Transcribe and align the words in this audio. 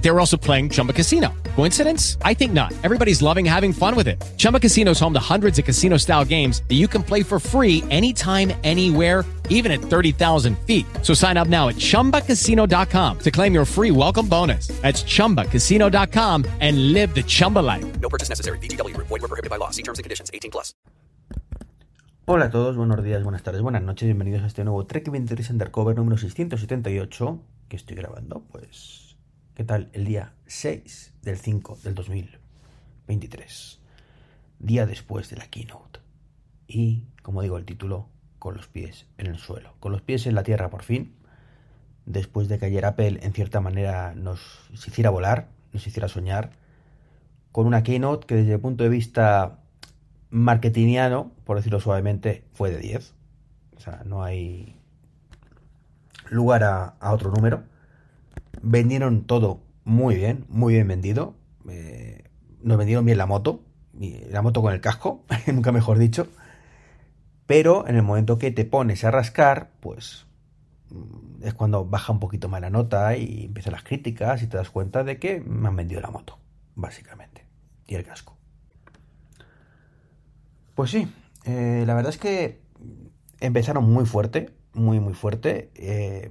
They 0.00 0.10
were 0.10 0.18
also 0.18 0.36
playing 0.36 0.70
Chumba 0.70 0.92
Casino. 0.92 1.32
Coincidence? 1.56 2.16
I 2.22 2.34
think 2.34 2.52
not. 2.52 2.72
Everybody's 2.82 3.20
loving 3.20 3.44
having 3.44 3.72
fun 3.72 3.94
with 3.94 4.08
it. 4.08 4.20
Chumba 4.38 4.58
Casino 4.58 4.92
is 4.92 5.00
home 5.00 5.12
to 5.12 5.20
hundreds 5.20 5.58
of 5.58 5.64
casino 5.64 5.98
style 5.98 6.24
games 6.24 6.62
that 6.68 6.76
you 6.76 6.88
can 6.88 7.02
play 7.02 7.22
for 7.22 7.38
free 7.38 7.84
anytime, 7.90 8.52
anywhere, 8.64 9.24
even 9.50 9.70
at 9.70 9.80
30,000 9.80 10.58
feet. 10.60 10.86
So 11.02 11.12
sign 11.12 11.36
up 11.36 11.48
now 11.48 11.68
at 11.68 11.74
chumbacasino.com 11.76 13.18
to 13.18 13.30
claim 13.30 13.52
your 13.52 13.64
free 13.66 13.90
welcome 13.90 14.26
bonus. 14.26 14.68
That's 14.80 15.02
chumbacasino.com 15.02 16.46
and 16.60 16.92
live 16.92 17.14
the 17.14 17.22
Chumba 17.22 17.58
life. 17.58 18.00
No 18.00 18.08
purchase 18.08 18.30
necessary. 18.30 18.58
BGW. 18.58 18.96
Void 18.96 19.10
were 19.10 19.28
prohibited 19.28 19.50
by 19.50 19.56
law. 19.56 19.68
See 19.70 19.82
terms 19.82 19.98
and 19.98 20.04
conditions. 20.04 20.30
18 20.32 20.50
plus. 20.50 20.74
Hola 22.26 22.44
a 22.44 22.50
todos, 22.50 22.76
buenos 22.76 23.02
días, 23.02 23.24
buenas 23.24 23.42
tardes, 23.42 23.60
buenas 23.60 23.82
noches, 23.82 24.06
bienvenidos 24.06 24.44
a 24.44 24.46
este 24.46 24.62
nuevo 24.62 24.86
Trek 24.86 25.10
23 25.10 25.50
Undercover 25.50 25.96
número 25.96 26.16
678 26.16 27.40
que 27.68 27.76
estoy 27.76 27.96
grabando, 27.96 28.44
pues, 28.52 29.09
¿qué 29.60 29.64
tal? 29.64 29.90
El 29.92 30.06
día 30.06 30.32
6 30.46 31.16
del 31.20 31.36
5 31.36 31.80
del 31.84 31.94
2023, 31.94 33.78
día 34.58 34.86
después 34.86 35.28
de 35.28 35.36
la 35.36 35.48
keynote. 35.48 36.00
Y, 36.66 37.04
como 37.22 37.42
digo 37.42 37.58
el 37.58 37.66
título, 37.66 38.08
con 38.38 38.56
los 38.56 38.68
pies 38.68 39.06
en 39.18 39.26
el 39.26 39.36
suelo, 39.36 39.74
con 39.78 39.92
los 39.92 40.00
pies 40.00 40.26
en 40.26 40.34
la 40.34 40.44
tierra 40.44 40.70
por 40.70 40.82
fin, 40.82 41.14
después 42.06 42.48
de 42.48 42.58
que 42.58 42.64
ayer 42.64 42.86
Apple 42.86 43.18
en 43.20 43.34
cierta 43.34 43.60
manera 43.60 44.14
nos 44.14 44.40
hiciera 44.72 45.10
volar, 45.10 45.50
nos 45.74 45.86
hiciera 45.86 46.08
soñar, 46.08 46.52
con 47.52 47.66
una 47.66 47.82
keynote 47.82 48.26
que 48.26 48.36
desde 48.36 48.54
el 48.54 48.60
punto 48.60 48.82
de 48.82 48.88
vista 48.88 49.58
marketingiano, 50.30 51.32
por 51.44 51.58
decirlo 51.58 51.80
suavemente, 51.80 52.46
fue 52.54 52.70
de 52.70 52.78
10. 52.78 53.12
O 53.76 53.80
sea, 53.80 54.04
no 54.06 54.24
hay 54.24 54.74
lugar 56.30 56.64
a, 56.64 56.94
a 56.98 57.12
otro 57.12 57.30
número. 57.30 57.64
Vendieron 58.62 59.24
todo 59.24 59.62
muy 59.84 60.16
bien, 60.16 60.44
muy 60.48 60.74
bien 60.74 60.88
vendido. 60.88 61.34
Eh, 61.68 62.24
nos 62.62 62.78
vendieron 62.78 63.04
bien 63.04 63.18
la 63.18 63.26
moto, 63.26 63.62
la 63.94 64.42
moto 64.42 64.62
con 64.62 64.72
el 64.72 64.80
casco, 64.80 65.24
nunca 65.46 65.72
mejor 65.72 65.98
dicho. 65.98 66.28
Pero 67.46 67.88
en 67.88 67.96
el 67.96 68.02
momento 68.02 68.38
que 68.38 68.50
te 68.50 68.64
pones 68.64 69.02
a 69.04 69.10
rascar, 69.10 69.72
pues 69.80 70.26
mm, 70.90 71.42
es 71.44 71.54
cuando 71.54 71.84
baja 71.84 72.12
un 72.12 72.20
poquito 72.20 72.48
más 72.48 72.60
la 72.60 72.70
nota 72.70 73.16
y 73.16 73.46
empiezan 73.46 73.72
las 73.72 73.82
críticas 73.82 74.42
y 74.42 74.46
te 74.46 74.56
das 74.56 74.70
cuenta 74.70 75.02
de 75.02 75.18
que 75.18 75.40
me 75.40 75.68
han 75.68 75.76
vendido 75.76 76.00
la 76.00 76.10
moto, 76.10 76.38
básicamente, 76.74 77.46
y 77.86 77.94
el 77.96 78.04
casco. 78.04 78.36
Pues 80.74 80.90
sí, 80.92 81.12
eh, 81.44 81.82
la 81.86 81.94
verdad 81.94 82.10
es 82.10 82.18
que 82.18 82.62
empezaron 83.40 83.90
muy 83.90 84.06
fuerte, 84.06 84.54
muy 84.72 85.00
muy 85.00 85.14
fuerte. 85.14 85.70
Eh, 85.74 86.30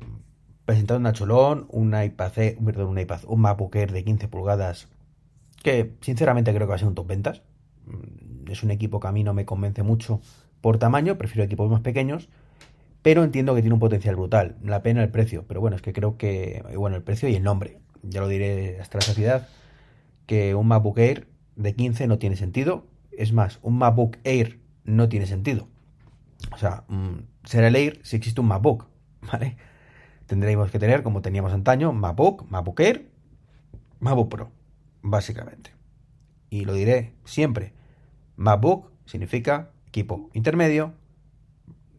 presentaron 0.69 1.07
a 1.07 1.13
Cholón, 1.13 1.65
un 1.71 1.99
iPad, 1.99 2.31
perdón, 2.63 2.89
un 2.89 2.99
iPad, 2.99 3.21
un 3.25 3.41
MacBook 3.41 3.75
Air 3.75 3.91
de 3.91 4.03
15 4.03 4.27
pulgadas, 4.27 4.87
que 5.63 5.95
sinceramente 6.01 6.53
creo 6.53 6.67
que 6.67 6.69
va 6.69 6.75
a 6.75 6.77
ser 6.77 6.87
un 6.87 6.93
top 6.93 7.07
ventas. 7.07 7.41
Mm, 7.87 8.51
Es 8.51 8.61
un 8.61 8.69
equipo 8.69 8.99
que 8.99 9.07
a 9.07 9.11
mí 9.11 9.23
no 9.23 9.33
me 9.33 9.45
convence 9.45 9.81
mucho 9.81 10.21
por 10.61 10.77
tamaño, 10.77 11.17
prefiero 11.17 11.43
equipos 11.43 11.71
más 11.71 11.81
pequeños, 11.81 12.29
pero 13.01 13.23
entiendo 13.23 13.55
que 13.55 13.61
tiene 13.61 13.73
un 13.73 13.79
potencial 13.79 14.15
brutal. 14.15 14.57
La 14.63 14.83
pena 14.83 15.01
el 15.01 15.09
precio, 15.09 15.43
pero 15.47 15.59
bueno, 15.59 15.75
es 15.75 15.81
que 15.81 15.91
creo 15.91 16.17
que, 16.17 16.63
bueno, 16.77 16.95
el 16.97 17.01
precio 17.01 17.27
y 17.29 17.33
el 17.33 17.41
nombre, 17.41 17.79
ya 18.03 18.21
lo 18.21 18.27
diré 18.27 18.79
hasta 18.79 18.99
la 18.99 19.01
saciedad, 19.01 19.47
que 20.27 20.53
un 20.53 20.67
MacBook 20.67 20.99
Air 20.99 21.27
de 21.55 21.73
15 21.73 22.05
no 22.05 22.19
tiene 22.19 22.35
sentido. 22.35 22.85
Es 23.11 23.33
más, 23.33 23.57
un 23.63 23.79
MacBook 23.79 24.17
Air 24.23 24.59
no 24.83 25.09
tiene 25.09 25.25
sentido. 25.25 25.67
O 26.51 26.57
sea, 26.59 26.83
mm, 26.89 27.21
será 27.43 27.69
el 27.69 27.75
Air 27.75 27.99
si 28.03 28.17
existe 28.17 28.39
un 28.39 28.47
MacBook, 28.47 28.85
¿vale? 29.31 29.57
Tendríamos 30.29 30.69
que 30.69 30.77
tener, 30.77 31.01
como 31.01 31.23
teníamos 31.23 31.53
antaño, 31.53 31.91
MacBook, 31.91 32.45
MacBook 32.51 32.79
Air, 32.81 33.09
MacBook 33.99 34.29
Pro, 34.29 34.51
básicamente. 35.01 35.73
Y 36.51 36.65
lo 36.65 36.73
diré 36.73 37.15
siempre. 37.25 37.73
MacBook 38.35 38.91
significa 39.05 39.71
equipo 39.87 40.29
intermedio, 40.33 40.93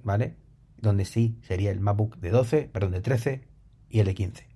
¿vale? 0.04 0.36
Donde 0.76 1.06
sí 1.06 1.40
sería 1.42 1.72
el 1.72 1.80
MacBook 1.80 2.18
de 2.18 2.30
12, 2.30 2.70
perdón, 2.72 2.92
de 2.92 3.00
13 3.00 3.48
y 3.88 3.98
el 3.98 4.06
de 4.06 4.14
15. 4.14 4.46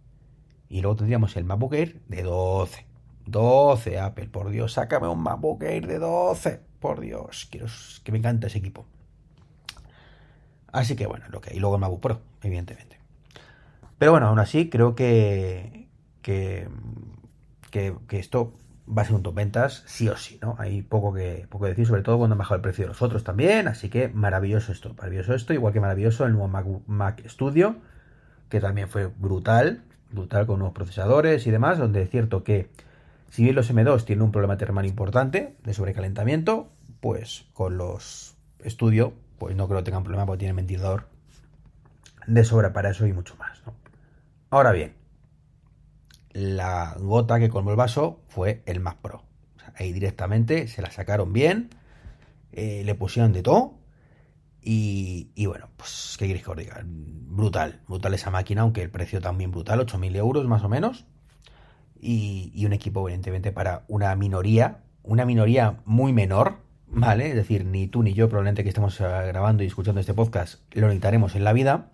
Y 0.69 0.81
luego 0.81 0.95
tendríamos 0.95 1.37
el 1.37 1.43
MacBook 1.43 1.75
Air 1.75 2.01
de 2.07 2.23
12. 2.23 2.87
12, 3.27 3.99
Apple, 3.99 4.29
por 4.29 4.51
Dios, 4.51 4.75
sácame 4.75 5.09
un 5.09 5.21
MacBook 5.21 5.65
Air 5.65 5.89
de 5.89 5.99
12. 5.99 6.61
Por 6.79 7.01
Dios, 7.01 7.49
quiero 7.51 7.67
que 8.05 8.13
me 8.13 8.19
encanta 8.19 8.47
ese 8.47 8.59
equipo. 8.59 8.87
Así 10.71 10.95
que 10.95 11.09
bueno, 11.09 11.25
lo 11.31 11.41
que 11.41 11.57
y 11.57 11.59
luego 11.59 11.75
el 11.75 11.81
MacBook 11.81 12.01
Pro, 12.01 12.21
evidentemente. 12.41 13.04
Pero 13.99 14.13
bueno, 14.13 14.29
aún 14.29 14.39
así 14.39 14.69
creo 14.69 14.95
que 14.95 15.85
que, 16.25 16.69
que, 17.71 18.19
esto 18.19 18.55
va 18.89 19.03
a 19.03 19.05
ser 19.05 19.15
un 19.15 19.23
top 19.23 19.35
ventas 19.35 19.83
sí 19.87 20.09
o 20.09 20.17
sí, 20.17 20.39
¿no? 20.41 20.57
Hay 20.59 20.81
poco 20.81 21.13
que, 21.13 21.47
poco 21.51 21.67
decir, 21.67 21.87
sobre 21.87 22.03
todo 22.03 22.17
cuando 22.17 22.33
han 22.33 22.39
bajado 22.39 22.57
el 22.57 22.63
precio 22.63 22.85
de 22.85 22.89
los 22.89 23.03
otros 23.03 23.25
también, 23.25 23.69
así 23.69 23.91
que 23.91 24.09
maravilloso 24.09 24.73
esto, 24.73 24.95
maravilloso 24.95 25.35
esto, 25.35 25.53
igual 25.53 25.75
que 25.75 25.81
maravilloso 25.81 26.25
el 26.25 26.33
nuevo 26.33 26.49
Mac, 26.49 26.67
Mac 26.87 27.23
Studio, 27.29 27.77
que 28.49 28.61
también 28.61 28.89
fue 28.89 29.07
brutal, 29.07 29.83
brutal 30.11 30.47
con 30.47 30.61
nuevos 30.61 30.75
procesadores 30.75 31.47
y 31.47 31.51
demás, 31.51 31.79
donde 31.79 32.03
es 32.03 32.11
cierto 32.11 32.43
que 32.43 32.71
si 33.29 33.43
bien 33.43 33.55
los 33.55 33.71
M2 33.71 34.05
tienen 34.05 34.23
un 34.23 34.33
problema 34.33 34.57
termal 34.57 34.87
importante 34.87 35.57
de 35.63 35.75
sobrecalentamiento, 35.75 36.69
pues 37.01 37.47
con 37.53 37.77
los 37.77 38.35
Studio, 38.65 39.13
pues 39.39 39.57
no 39.57 39.67
creo 39.69 39.81
que 39.81 39.85
tengan 39.85 40.05
problema 40.05 40.25
porque 40.25 40.39
tienen 40.39 40.57
ventilador 40.57 41.07
de 42.27 42.45
sobra 42.45 42.73
para 42.73 42.91
eso 42.91 43.07
y 43.07 43.13
mucho 43.13 43.37
más, 43.37 43.61
¿no? 43.67 43.84
Ahora 44.55 44.71
bien, 44.71 44.95
la 46.31 46.95
gota 47.01 47.41
que 47.41 47.49
colmó 47.49 47.71
el 47.71 47.77
vaso 47.77 48.21
fue 48.29 48.63
el 48.67 48.79
Mac 48.79 48.99
Pro. 49.03 49.25
Ahí 49.75 49.93
directamente 49.93 50.69
se 50.69 50.81
la 50.81 50.93
sacaron 50.93 51.33
bien, 51.33 51.71
eh, 52.53 52.85
le 52.85 52.95
pusieron 52.95 53.33
de 53.33 53.43
todo. 53.43 53.75
Y, 54.63 55.45
bueno, 55.45 55.71
pues, 55.77 56.15
¿qué 56.21 56.29
queréis 56.29 56.45
que 56.45 56.53
os 56.53 56.57
diga? 56.57 56.81
Brutal, 56.85 57.81
brutal 57.89 58.15
esa 58.15 58.31
máquina, 58.31 58.63
aunque 58.63 58.81
el 58.83 58.91
precio 58.91 59.21
también 59.21 59.51
brutal, 59.51 59.81
8.000 59.81 60.15
euros 60.15 60.47
más 60.47 60.63
o 60.63 60.69
menos. 60.69 61.05
Y, 61.99 62.53
y, 62.55 62.65
un 62.65 62.75
equipo, 62.75 63.09
evidentemente, 63.09 63.51
para 63.51 63.83
una 63.89 64.15
minoría, 64.15 64.85
una 65.03 65.25
minoría 65.25 65.81
muy 65.85 66.13
menor, 66.13 66.59
¿vale? 66.87 67.31
Es 67.31 67.35
decir, 67.35 67.65
ni 67.65 67.89
tú 67.89 68.05
ni 68.05 68.15
yo, 68.15 68.29
probablemente 68.29 68.63
que 68.63 68.69
estemos 68.69 69.01
grabando 69.01 69.65
y 69.65 69.67
escuchando 69.67 70.01
este 70.01 70.15
podcast, 70.15 70.63
lo 70.75 70.87
necesitaremos 70.87 71.35
en 71.35 71.43
la 71.43 71.53
vida 71.53 71.91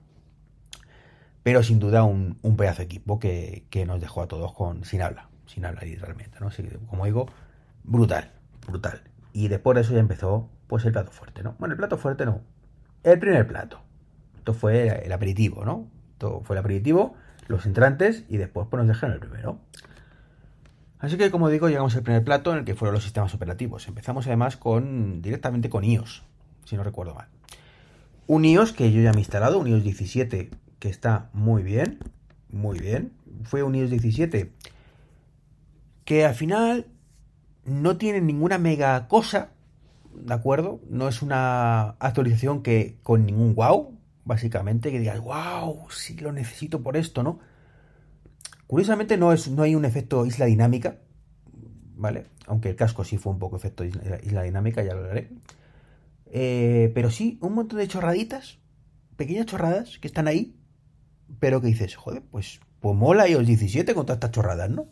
pero 1.43 1.63
sin 1.63 1.79
duda 1.79 2.05
un, 2.05 2.37
pedazo 2.57 2.79
de 2.79 2.85
equipo 2.85 3.19
que, 3.19 3.65
que, 3.71 3.87
nos 3.87 4.01
dejó 4.01 4.23
a 4.23 4.29
todos 4.29 4.53
con 4.53 4.85
sin 4.85 5.03
habla, 5.03 5.29
sin 5.47 5.65
habla 5.65 5.83
literalmente, 5.83 6.39
¿no? 6.41 6.49
Así 6.49 6.63
que, 6.63 6.77
como 6.89 7.05
digo, 7.05 7.27
brutal, 7.85 8.31
brutal. 8.67 9.03
Y 9.33 9.49
después 9.49 9.75
de 9.75 9.83
eso 9.83 9.93
ya 9.93 10.01
empezó, 10.01 10.49
pues, 10.67 10.85
el 10.85 10.93
plato 10.93 11.11
fuerte, 11.11 11.43
¿no? 11.43 11.57
Bueno, 11.59 11.73
el 11.73 11.79
plato 11.79 11.97
fuerte 11.97 12.27
no, 12.27 12.43
el 13.03 13.19
primer 13.19 13.47
plato. 13.47 13.81
Esto 14.37 14.55
fue 14.55 15.05
el 15.05 15.13
aperitivo, 15.13 15.65
¿no? 15.65 15.89
Esto 16.13 16.43
fue 16.45 16.57
el 16.57 16.61
aperitivo, 16.61 17.15
los 17.47 17.67
entrantes 17.67 18.25
y 18.29 18.37
después 18.37 18.67
pues 18.71 18.79
nos 18.79 18.89
dejaron 18.89 19.15
el 19.15 19.21
primero. 19.21 19.59
Así 20.99 21.17
que, 21.17 21.31
como 21.31 21.49
digo, 21.49 21.69
llegamos 21.69 21.97
al 21.97 22.03
primer 22.03 22.23
plato 22.25 22.53
en 22.53 22.59
el 22.59 22.65
que 22.65 22.75
fueron 22.75 22.95
los 22.95 23.05
sistemas 23.05 23.35
operativos. 23.35 23.89
Empezamos 23.89 24.27
además 24.27 24.57
con 24.57 25.23
directamente 25.23 25.71
con 25.71 25.83
iOS, 25.83 26.23
si 26.65 26.77
no 26.77 26.85
recuerdo 26.85 27.15
mal. 27.15 27.29
Un 28.27 28.45
iOS 28.45 28.73
que 28.73 28.93
yo 28.93 29.01
ya 29.01 29.13
me 29.13 29.19
he 29.19 29.21
instalado, 29.21 29.59
un 29.59 29.67
iOS 29.67 29.83
17 29.83 30.51
que 30.81 30.89
está 30.89 31.31
muy 31.33 31.63
bien, 31.63 32.01
muy 32.51 32.81
bien. 32.81 33.13
Fue 33.45 33.63
un 33.63 33.77
iOS 33.77 33.91
17 33.91 34.51
que 36.05 36.25
al 36.25 36.35
final 36.35 36.87
no 37.65 37.97
tiene 37.97 38.21
ninguna 38.21 38.59
mega 38.59 39.07
cosa, 39.07 39.51
¿de 40.13 40.35
acuerdo? 40.35 40.81
No 40.89 41.07
es 41.07 41.23
una 41.23 41.91
actualización 42.01 42.65
que 42.65 42.99
con 43.05 43.25
ningún 43.25 43.55
wow, 43.55 43.97
básicamente, 44.25 44.91
que 44.91 44.99
digas, 44.99 45.21
wow, 45.21 45.89
sí 45.91 46.17
lo 46.17 46.33
necesito 46.33 46.83
por 46.83 46.97
esto, 46.97 47.23
¿no? 47.23 47.39
Curiosamente 48.67 49.17
no, 49.17 49.33
es, 49.33 49.49
no 49.49 49.63
hay 49.63 49.75
un 49.75 49.85
efecto 49.85 50.27
isla 50.27 50.47
dinámica, 50.47 50.97
¿vale? 51.95 52.27
Aunque 52.47 52.71
el 52.71 52.77
casco 52.77 53.05
sí 53.05 53.19
fue 53.19 53.33
un 53.33 53.39
poco 53.39 53.57
efecto 53.57 53.85
isla, 53.85 54.43
dinámica, 54.43 54.83
ya 54.83 54.95
lo 54.95 55.09
haré. 55.09 55.31
Eh, 56.27 56.91
pero 56.95 57.11
sí, 57.11 57.39
un 57.41 57.55
montón 57.55 57.79
de 57.79 57.89
chorraditas, 57.89 58.59
pequeñas 59.17 59.47
chorradas 59.47 59.99
que 59.99 60.09
están 60.09 60.27
ahí, 60.27 60.57
pero 61.39 61.61
que 61.61 61.69
dices, 61.69 61.97
joder, 61.97 62.23
pues, 62.31 62.61
pues 62.81 62.97
mola 62.97 63.29
iOS 63.29 63.47
17 63.47 63.95
con 63.95 64.07
todas 64.07 64.17
estas 64.17 64.33
chorradas, 64.33 64.71
¿no? 64.71 64.87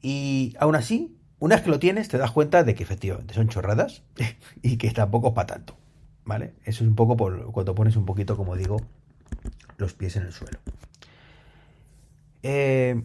Y 0.00 0.54
aún 0.58 0.76
así, 0.76 1.16
una 1.38 1.56
vez 1.56 1.64
que 1.64 1.70
lo 1.70 1.78
tienes, 1.78 2.08
te 2.08 2.18
das 2.18 2.30
cuenta 2.30 2.62
de 2.62 2.74
que 2.74 2.82
efectivamente 2.82 3.34
son 3.34 3.48
chorradas 3.48 4.02
y 4.62 4.76
que 4.76 4.90
tampoco 4.90 5.28
es 5.28 5.34
para 5.34 5.46
tanto, 5.46 5.76
¿vale? 6.24 6.54
Eso 6.64 6.84
es 6.84 6.88
un 6.88 6.94
poco 6.94 7.16
por 7.16 7.50
cuando 7.52 7.74
pones 7.74 7.96
un 7.96 8.04
poquito, 8.04 8.36
como 8.36 8.56
digo, 8.56 8.80
los 9.78 9.94
pies 9.94 10.16
en 10.16 10.24
el 10.24 10.32
suelo. 10.32 10.58
Eh, 12.42 13.02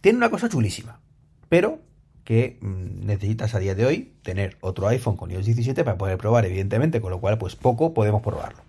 tiene 0.00 0.16
una 0.16 0.30
cosa 0.30 0.48
chulísima, 0.48 1.00
pero 1.48 1.80
que 2.24 2.58
mm, 2.60 3.06
necesitas 3.06 3.54
a 3.54 3.60
día 3.60 3.74
de 3.74 3.86
hoy 3.86 4.14
tener 4.22 4.56
otro 4.60 4.88
iPhone 4.88 5.16
con 5.16 5.30
iOS 5.30 5.46
17 5.46 5.84
para 5.84 5.96
poder 5.96 6.18
probar, 6.18 6.44
evidentemente, 6.44 7.00
con 7.00 7.10
lo 7.10 7.20
cual 7.20 7.38
pues 7.38 7.54
poco 7.54 7.94
podemos 7.94 8.22
probarlo. 8.22 8.65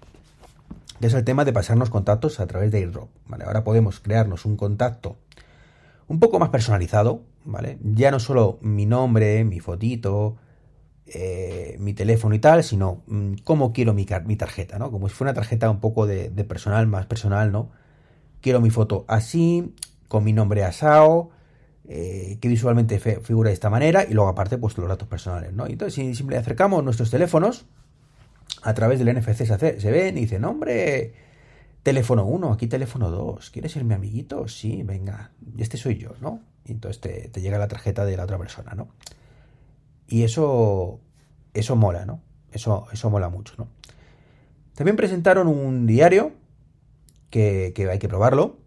Es 1.01 1.13
el 1.13 1.23
tema 1.23 1.45
de 1.45 1.53
pasarnos 1.53 1.89
contactos 1.89 2.39
a 2.39 2.47
través 2.47 2.71
de 2.71 2.79
AirDrop, 2.79 3.09
¿vale? 3.27 3.44
Ahora 3.45 3.63
podemos 3.63 3.99
crearnos 3.99 4.45
un 4.45 4.57
contacto 4.57 5.17
un 6.07 6.19
poco 6.19 6.39
más 6.39 6.49
personalizado, 6.49 7.21
¿vale? 7.45 7.77
Ya 7.83 8.11
no 8.11 8.19
solo 8.19 8.57
mi 8.61 8.85
nombre, 8.85 9.44
mi 9.44 9.59
fotito, 9.59 10.38
eh, 11.05 11.77
mi 11.79 11.94
teléfono 11.94 12.35
y 12.35 12.39
tal, 12.39 12.63
sino 12.63 13.03
mm, 13.07 13.35
cómo 13.44 13.73
quiero 13.73 13.94
mi, 13.94 14.05
tarjeta, 14.05 14.79
¿no? 14.79 14.91
Como 14.91 15.07
si 15.09 15.15
fuera 15.15 15.31
una 15.31 15.35
tarjeta 15.35 15.69
un 15.69 15.79
poco 15.79 16.07
de, 16.07 16.29
personal, 16.45 16.88
más 16.88 17.05
personal, 17.05 17.51
¿no? 17.51 17.69
Quiero 18.41 18.61
mi 18.61 18.69
foto 18.69 19.05
así, 19.07 19.73
con 20.07 20.23
mi 20.23 20.33
nombre 20.33 20.63
asao, 20.63 21.31
eh, 21.88 22.38
que 22.41 22.47
visualmente 22.47 23.00
figura 23.00 23.50
de 23.50 23.53
esta 23.53 23.69
manera, 23.69 24.03
y 24.03 24.13
luego 24.13 24.29
aparte, 24.29 24.57
pues 24.57 24.77
los 24.77 24.88
datos 24.88 25.07
personales, 25.07 25.53
¿no? 25.53 25.67
Entonces, 25.67 25.93
si 25.93 26.15
simplemente 26.15 26.45
acercamos 26.45 26.83
nuestros 26.83 27.09
teléfonos, 27.11 27.65
a 28.67 28.73
través 28.73 28.99
del 28.99 29.17
NFC 29.17 29.45
se, 29.45 29.53
hace, 29.53 29.79
se 29.79 29.91
ven 29.91 30.17
y 30.17 30.21
dicen, 30.21 30.43
hombre, 30.43 31.13
teléfono 31.83 32.25
1, 32.25 32.51
aquí 32.51 32.67
teléfono 32.67 33.09
2, 33.09 33.49
¿quieres 33.49 33.71
ser 33.71 33.85
mi 33.85 33.93
amiguito? 33.93 34.49
Sí, 34.49 34.83
venga, 34.83 35.31
este 35.57 35.77
soy 35.77 35.97
yo, 35.97 36.15
¿no? 36.19 36.41
Y 36.65 36.73
entonces 36.73 36.99
te, 36.99 37.29
te 37.29 37.39
llega 37.39 37.57
la 37.59 37.69
tarjeta 37.69 38.03
de 38.03 38.17
la 38.17 38.25
otra 38.25 38.37
persona, 38.37 38.73
¿no? 38.75 38.89
Y 40.09 40.23
eso, 40.23 40.99
eso 41.53 41.77
mola, 41.77 42.05
¿no? 42.05 42.19
Eso, 42.51 42.87
eso 42.91 43.09
mola 43.09 43.29
mucho, 43.29 43.53
¿no? 43.57 43.69
También 44.75 44.97
presentaron 44.97 45.47
un 45.47 45.87
diario 45.87 46.33
que, 47.29 47.73
hay 47.89 47.99
que 47.99 48.09
probarlo. 48.09 48.57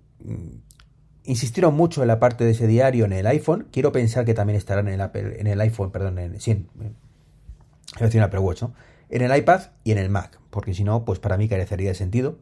Insistieron 1.24 1.74
mucho 1.74 2.00
en 2.00 2.08
la 2.08 2.18
parte 2.18 2.44
de 2.44 2.52
ese 2.52 2.66
diario 2.66 3.04
en 3.04 3.12
el 3.12 3.26
iPhone. 3.26 3.68
Quiero 3.70 3.92
pensar 3.92 4.24
que 4.24 4.32
también 4.32 4.56
estará 4.56 4.80
en 4.80 4.88
el 4.88 5.00
Apple, 5.02 5.38
en 5.38 5.46
el 5.46 5.60
iPhone, 5.60 5.90
perdón, 5.90 6.18
en, 6.18 6.40
sí, 6.40 6.52
en, 6.52 6.68
en 8.00 8.22
Apple 8.22 8.40
Watch, 8.40 8.62
¿no? 8.62 8.72
En 9.10 9.22
el 9.22 9.36
iPad 9.36 9.72
y 9.84 9.92
en 9.92 9.98
el 9.98 10.08
Mac, 10.08 10.40
porque 10.50 10.72
si 10.72 10.84
no, 10.84 11.04
pues 11.04 11.18
para 11.18 11.36
mí 11.36 11.48
carecería 11.48 11.90
de 11.90 11.94
sentido. 11.94 12.38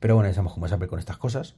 Pero 0.00 0.16
bueno, 0.16 0.28
ya 0.28 0.34
sabemos 0.34 0.54
cómo 0.54 0.66
es 0.66 0.72
Apple 0.72 0.88
con 0.88 0.98
estas 0.98 1.18
cosas. 1.18 1.54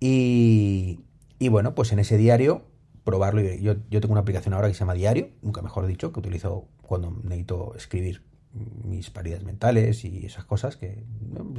Y, 0.00 1.00
y 1.38 1.48
bueno, 1.48 1.74
pues 1.74 1.92
en 1.92 2.00
ese 2.00 2.16
diario 2.16 2.64
probarlo. 3.04 3.42
Yo, 3.42 3.76
yo 3.90 4.00
tengo 4.00 4.12
una 4.12 4.22
aplicación 4.22 4.54
ahora 4.54 4.68
que 4.68 4.74
se 4.74 4.80
llama 4.80 4.94
Diario, 4.94 5.28
nunca 5.42 5.62
mejor 5.62 5.86
dicho, 5.86 6.12
que 6.12 6.20
utilizo 6.20 6.66
cuando 6.82 7.16
necesito 7.22 7.74
escribir 7.76 8.22
mis 8.52 9.10
paridades 9.10 9.44
mentales 9.44 10.04
y 10.04 10.26
esas 10.26 10.44
cosas 10.44 10.76
que 10.76 11.04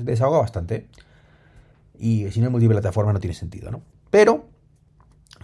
desahoga 0.01 0.39
bastante. 0.39 0.88
Y 1.97 2.30
si 2.31 2.42
no 2.42 2.47
es 2.47 2.51
multiplataforma 2.51 3.13
no 3.13 3.19
tiene 3.19 3.36
sentido, 3.36 3.71
¿no? 3.71 3.81
Pero, 4.09 4.47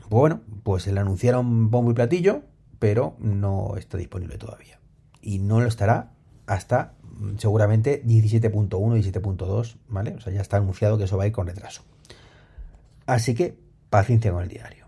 bueno, 0.10 0.42
pues 0.64 0.84
se 0.84 0.92
le 0.92 1.00
anunciaron 1.00 1.70
bombo 1.72 1.92
y 1.92 1.94
platillo, 1.94 2.42
pero 2.80 3.16
no 3.20 3.76
está 3.78 3.98
disponible 3.98 4.38
todavía. 4.38 4.81
Y 5.22 5.40
no 5.40 5.62
lo 5.62 5.68
estará 5.68 6.12
hasta 6.48 6.94
mm, 7.04 7.38
seguramente 7.38 8.04
17.1 8.04 9.00
y 9.00 9.12
17.2, 9.12 9.78
¿vale? 9.88 10.16
O 10.16 10.22
sea, 10.22 10.34
ya 10.34 10.42
está 10.42 10.58
anunciado 10.58 10.98
que 10.98 11.06
eso 11.06 11.18
va 11.18 11.24
a 11.24 11.28
ir 11.28 11.34
con 11.34 11.48
retraso. 11.48 11.84
Así 13.06 13.34
que 13.36 13.58
paciencia 13.90 14.32
con 14.32 14.44
el 14.44 14.50
diario. 14.50 14.86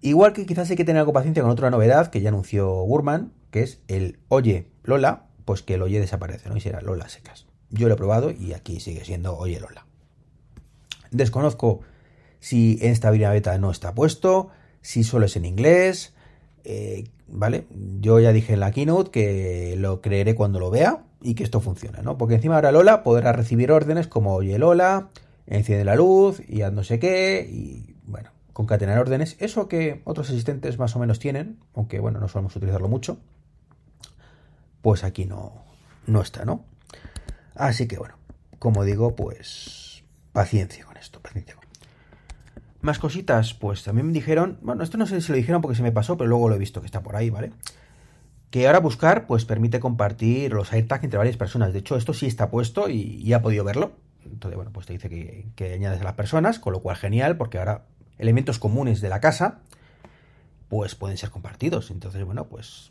Igual 0.00 0.32
que 0.32 0.46
quizás 0.46 0.68
hay 0.70 0.76
que 0.76 0.84
tener 0.84 1.00
algo 1.00 1.12
paciencia 1.12 1.42
con 1.42 1.52
otra 1.52 1.70
novedad 1.70 2.08
que 2.10 2.20
ya 2.20 2.30
anunció 2.30 2.68
Gurman, 2.82 3.32
que 3.50 3.62
es 3.62 3.80
el 3.86 4.18
Oye 4.28 4.66
Lola, 4.82 5.26
pues 5.44 5.62
que 5.62 5.74
el 5.74 5.82
Oye 5.82 6.00
desaparece, 6.00 6.48
¿no? 6.48 6.56
Y 6.56 6.60
será 6.60 6.80
Lola 6.80 7.08
secas. 7.08 7.46
Yo 7.70 7.88
lo 7.88 7.94
he 7.94 7.96
probado 7.96 8.30
y 8.30 8.52
aquí 8.52 8.80
sigue 8.80 9.04
siendo 9.04 9.36
Oye 9.36 9.60
Lola. 9.60 9.86
Desconozco 11.12 11.80
si 12.40 12.78
esta 12.82 13.10
beta 13.10 13.56
no 13.58 13.70
está 13.70 13.94
puesto, 13.94 14.48
si 14.80 15.04
solo 15.04 15.26
es 15.26 15.36
en 15.36 15.44
inglés, 15.44 16.14
eh, 16.64 17.04
¿vale? 17.32 17.66
Yo 18.00 18.20
ya 18.20 18.32
dije 18.32 18.52
en 18.52 18.60
la 18.60 18.70
keynote 18.70 19.10
que 19.10 19.74
lo 19.78 20.00
creeré 20.00 20.34
cuando 20.34 20.60
lo 20.60 20.70
vea 20.70 21.04
y 21.20 21.34
que 21.34 21.42
esto 21.42 21.60
funcione, 21.60 22.02
¿no? 22.02 22.18
Porque 22.18 22.34
encima 22.34 22.56
ahora 22.56 22.72
Lola 22.72 23.02
podrá 23.02 23.32
recibir 23.32 23.72
órdenes 23.72 24.06
como 24.06 24.34
Oye 24.34 24.58
Lola, 24.58 25.08
enciende 25.46 25.84
la 25.84 25.96
luz 25.96 26.40
y 26.46 26.62
haz 26.62 26.72
no 26.72 26.84
sé 26.84 26.98
qué, 26.98 27.48
y 27.50 27.96
bueno, 28.06 28.30
concatenar 28.52 28.98
órdenes, 28.98 29.36
eso 29.40 29.66
que 29.66 30.02
otros 30.04 30.28
asistentes 30.30 30.78
más 30.78 30.94
o 30.94 30.98
menos 30.98 31.18
tienen, 31.18 31.58
aunque 31.74 32.00
bueno, 32.00 32.20
no 32.20 32.28
solemos 32.28 32.54
utilizarlo 32.54 32.88
mucho, 32.88 33.18
pues 34.82 35.04
aquí 35.04 35.24
no, 35.24 35.64
no 36.06 36.20
está, 36.20 36.44
¿no? 36.44 36.64
Así 37.54 37.88
que 37.88 37.98
bueno, 37.98 38.16
como 38.58 38.84
digo, 38.84 39.16
pues 39.16 40.04
paciencia 40.32 40.84
con 40.84 40.96
esto, 40.96 41.20
paciencia. 41.20 41.61
Más 42.82 42.98
cositas, 42.98 43.54
pues 43.54 43.84
también 43.84 44.08
me 44.08 44.12
dijeron, 44.12 44.58
bueno, 44.60 44.82
esto 44.82 44.98
no 44.98 45.06
sé 45.06 45.20
si 45.20 45.30
lo 45.30 45.36
dijeron 45.36 45.62
porque 45.62 45.76
se 45.76 45.84
me 45.84 45.92
pasó, 45.92 46.16
pero 46.16 46.28
luego 46.28 46.48
lo 46.48 46.56
he 46.56 46.58
visto 46.58 46.80
que 46.80 46.86
está 46.86 47.00
por 47.00 47.14
ahí, 47.14 47.30
¿vale? 47.30 47.52
Que 48.50 48.66
ahora 48.66 48.80
buscar, 48.80 49.28
pues 49.28 49.44
permite 49.44 49.78
compartir 49.78 50.52
los 50.52 50.72
AirTags 50.72 51.04
entre 51.04 51.16
varias 51.16 51.36
personas. 51.36 51.72
De 51.72 51.78
hecho, 51.78 51.96
esto 51.96 52.12
sí 52.12 52.26
está 52.26 52.50
puesto 52.50 52.88
y 52.88 53.22
ya 53.22 53.36
ha 53.36 53.42
podido 53.42 53.62
verlo. 53.62 53.92
Entonces, 54.24 54.56
bueno, 54.56 54.72
pues 54.72 54.86
te 54.86 54.94
dice 54.94 55.08
que, 55.08 55.46
que 55.54 55.74
añades 55.74 56.00
a 56.00 56.04
las 56.04 56.14
personas, 56.14 56.58
con 56.58 56.72
lo 56.72 56.80
cual 56.80 56.96
genial, 56.96 57.36
porque 57.36 57.58
ahora 57.58 57.84
elementos 58.18 58.58
comunes 58.58 59.00
de 59.00 59.08
la 59.08 59.20
casa, 59.20 59.60
pues 60.68 60.96
pueden 60.96 61.18
ser 61.18 61.30
compartidos. 61.30 61.92
Entonces, 61.92 62.24
bueno, 62.24 62.48
pues, 62.48 62.90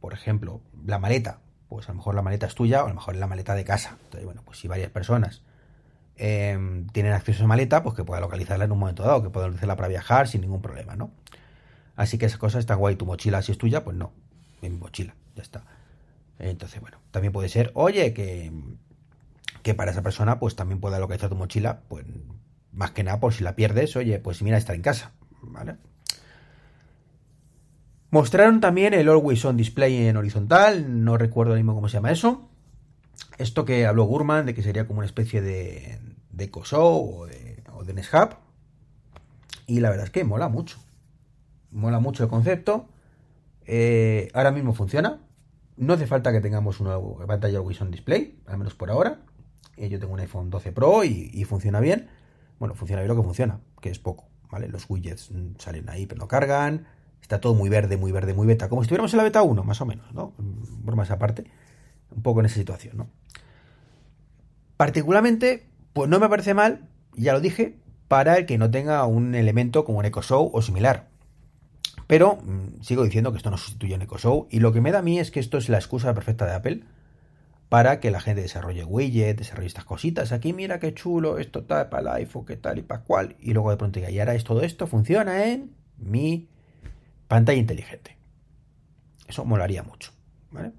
por 0.00 0.12
ejemplo, 0.12 0.60
la 0.86 1.00
maleta, 1.00 1.40
pues 1.68 1.88
a 1.88 1.92
lo 1.92 1.96
mejor 1.96 2.14
la 2.14 2.22
maleta 2.22 2.46
es 2.46 2.54
tuya 2.54 2.82
o 2.82 2.86
a 2.86 2.88
lo 2.88 2.94
mejor 2.94 3.14
es 3.14 3.20
la 3.20 3.26
maleta 3.26 3.56
de 3.56 3.64
casa. 3.64 3.98
Entonces, 4.04 4.24
bueno, 4.26 4.42
pues 4.44 4.60
si 4.60 4.68
varias 4.68 4.90
personas 4.90 5.42
eh, 6.16 6.84
tienen 6.92 7.12
acceso 7.12 7.44
a 7.44 7.46
maleta, 7.46 7.82
pues 7.82 7.94
que 7.94 8.04
pueda 8.04 8.20
localizarla 8.20 8.64
en 8.64 8.72
un 8.72 8.78
momento 8.78 9.02
dado, 9.02 9.22
que 9.22 9.30
pueda 9.30 9.46
utilizarla 9.46 9.76
para 9.76 9.88
viajar 9.88 10.28
sin 10.28 10.40
ningún 10.40 10.62
problema, 10.62 10.96
¿no? 10.96 11.10
Así 11.96 12.18
que 12.18 12.26
esa 12.26 12.38
cosa 12.38 12.58
está 12.58 12.74
guay. 12.74 12.96
Tu 12.96 13.06
mochila, 13.06 13.42
si 13.42 13.52
es 13.52 13.58
tuya, 13.58 13.84
pues 13.84 13.96
no, 13.96 14.12
mi 14.62 14.70
mochila, 14.70 15.14
ya 15.34 15.42
está. 15.42 15.64
Entonces, 16.38 16.80
bueno, 16.80 16.98
también 17.10 17.32
puede 17.32 17.48
ser, 17.48 17.70
oye, 17.74 18.12
que, 18.12 18.52
que 19.62 19.74
para 19.74 19.92
esa 19.92 20.02
persona, 20.02 20.38
pues 20.38 20.56
también 20.56 20.80
pueda 20.80 20.98
localizar 20.98 21.28
tu 21.28 21.36
mochila, 21.36 21.82
pues 21.88 22.04
más 22.72 22.90
que 22.90 23.04
nada 23.04 23.20
por 23.20 23.32
si 23.32 23.44
la 23.44 23.54
pierdes, 23.54 23.96
oye, 23.96 24.18
pues 24.18 24.42
mira, 24.42 24.56
está 24.56 24.74
en 24.74 24.82
casa, 24.82 25.12
¿vale? 25.42 25.76
Mostraron 28.10 28.60
también 28.60 28.94
el 28.94 29.08
Always 29.08 29.44
On 29.44 29.56
Display 29.56 30.06
en 30.06 30.16
horizontal, 30.16 31.04
no 31.04 31.16
recuerdo 31.16 31.54
ahora 31.54 31.64
cómo 31.66 31.88
se 31.88 31.94
llama 31.94 32.12
eso. 32.12 32.48
Esto 33.38 33.64
que 33.64 33.86
habló 33.86 34.04
Gurman 34.04 34.46
de 34.46 34.54
que 34.54 34.62
sería 34.62 34.86
como 34.86 34.98
una 34.98 35.06
especie 35.06 35.42
de, 35.42 35.98
de 36.30 36.50
COSO 36.50 36.84
o 36.84 37.26
de, 37.26 37.62
o 37.72 37.84
de. 37.84 38.04
Y 39.66 39.80
la 39.80 39.90
verdad 39.90 40.06
es 40.06 40.10
que 40.10 40.24
mola 40.24 40.48
mucho. 40.48 40.78
Mola 41.70 42.00
mucho 42.00 42.22
el 42.22 42.28
concepto. 42.28 42.88
Eh, 43.66 44.28
ahora 44.34 44.52
mismo 44.52 44.74
funciona. 44.74 45.20
No 45.76 45.94
hace 45.94 46.06
falta 46.06 46.32
que 46.32 46.40
tengamos 46.40 46.80
una 46.80 46.98
pantalla 47.26 47.58
Always 47.58 47.80
Display, 47.90 48.40
al 48.46 48.58
menos 48.58 48.74
por 48.74 48.90
ahora. 48.90 49.22
Eh, 49.76 49.88
yo 49.88 49.98
tengo 49.98 50.12
un 50.12 50.20
iPhone 50.20 50.50
12 50.50 50.72
Pro 50.72 51.02
y 51.02 51.44
funciona 51.44 51.80
bien. 51.80 52.08
Bueno, 52.58 52.74
funciona 52.74 53.02
bien 53.02 53.08
lo 53.08 53.16
que 53.16 53.26
funciona, 53.26 53.60
que 53.80 53.90
es 53.90 53.98
poco, 53.98 54.28
¿vale? 54.50 54.68
Los 54.68 54.88
widgets 54.88 55.30
mm, 55.30 55.56
salen 55.58 55.88
ahí, 55.88 56.06
pero 56.06 56.20
no 56.20 56.28
cargan. 56.28 56.86
Está 57.20 57.40
todo 57.40 57.54
muy 57.54 57.68
verde, 57.68 57.96
muy 57.96 58.12
verde, 58.12 58.34
muy 58.34 58.46
beta. 58.46 58.68
Como 58.68 58.82
si 58.82 58.86
estuviéramos 58.86 59.12
en 59.12 59.18
la 59.18 59.24
beta 59.24 59.42
1, 59.42 59.64
más 59.64 59.80
o 59.80 59.86
menos, 59.86 60.12
¿no? 60.14 60.34
Mm, 60.38 60.84
bromas 60.84 61.10
aparte. 61.10 61.44
Un 62.14 62.22
poco 62.22 62.40
en 62.40 62.46
esa 62.46 62.56
situación, 62.56 62.96
¿no? 62.96 63.10
Particularmente, 64.76 65.66
pues 65.92 66.08
no 66.08 66.18
me 66.18 66.28
parece 66.28 66.54
mal, 66.54 66.88
ya 67.16 67.32
lo 67.32 67.40
dije, 67.40 67.76
para 68.08 68.36
el 68.36 68.46
que 68.46 68.58
no 68.58 68.70
tenga 68.70 69.04
un 69.06 69.34
elemento 69.34 69.84
como 69.84 69.98
un 69.98 70.04
Echo 70.04 70.22
Show 70.22 70.50
o 70.52 70.62
similar. 70.62 71.08
Pero 72.06 72.36
mm, 72.36 72.82
sigo 72.82 73.04
diciendo 73.04 73.32
que 73.32 73.38
esto 73.38 73.50
no 73.50 73.56
sustituye 73.56 73.94
un 73.94 74.02
Echo 74.02 74.18
Show. 74.18 74.48
Y 74.50 74.60
lo 74.60 74.72
que 74.72 74.80
me 74.80 74.92
da 74.92 74.98
a 74.98 75.02
mí 75.02 75.18
es 75.18 75.30
que 75.30 75.40
esto 75.40 75.58
es 75.58 75.68
la 75.68 75.78
excusa 75.78 76.12
perfecta 76.14 76.46
de 76.46 76.52
Apple 76.52 76.80
para 77.68 77.98
que 77.98 78.10
la 78.10 78.20
gente 78.20 78.42
desarrolle 78.42 78.84
widgets, 78.84 79.38
desarrolle 79.38 79.66
estas 79.66 79.84
cositas. 79.84 80.32
Aquí 80.32 80.52
mira 80.52 80.78
qué 80.78 80.94
chulo, 80.94 81.38
esto 81.38 81.64
tal 81.64 81.88
para 81.88 82.02
el 82.02 82.22
iPhone, 82.22 82.44
qué 82.44 82.56
tal 82.56 82.78
y 82.78 82.82
para 82.82 83.02
cual. 83.02 83.36
Y 83.40 83.52
luego 83.52 83.70
de 83.70 83.76
pronto 83.76 83.98
diga, 83.98 84.10
y 84.10 84.20
ahora 84.20 84.34
es 84.34 84.44
todo 84.44 84.62
esto 84.62 84.86
funciona 84.86 85.46
en 85.46 85.74
mi 85.96 86.48
pantalla 87.26 87.58
inteligente. 87.58 88.16
Eso 89.26 89.44
molaría 89.44 89.82
mucho, 89.82 90.12
¿vale? 90.50 90.72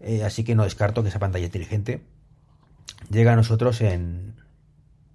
Eh, 0.00 0.24
así 0.24 0.44
que 0.44 0.54
no 0.54 0.64
descarto 0.64 1.02
que 1.02 1.08
esa 1.08 1.18
pantalla 1.18 1.46
inteligente 1.46 2.02
llegue 3.10 3.28
a 3.28 3.36
nosotros 3.36 3.80
en 3.80 4.34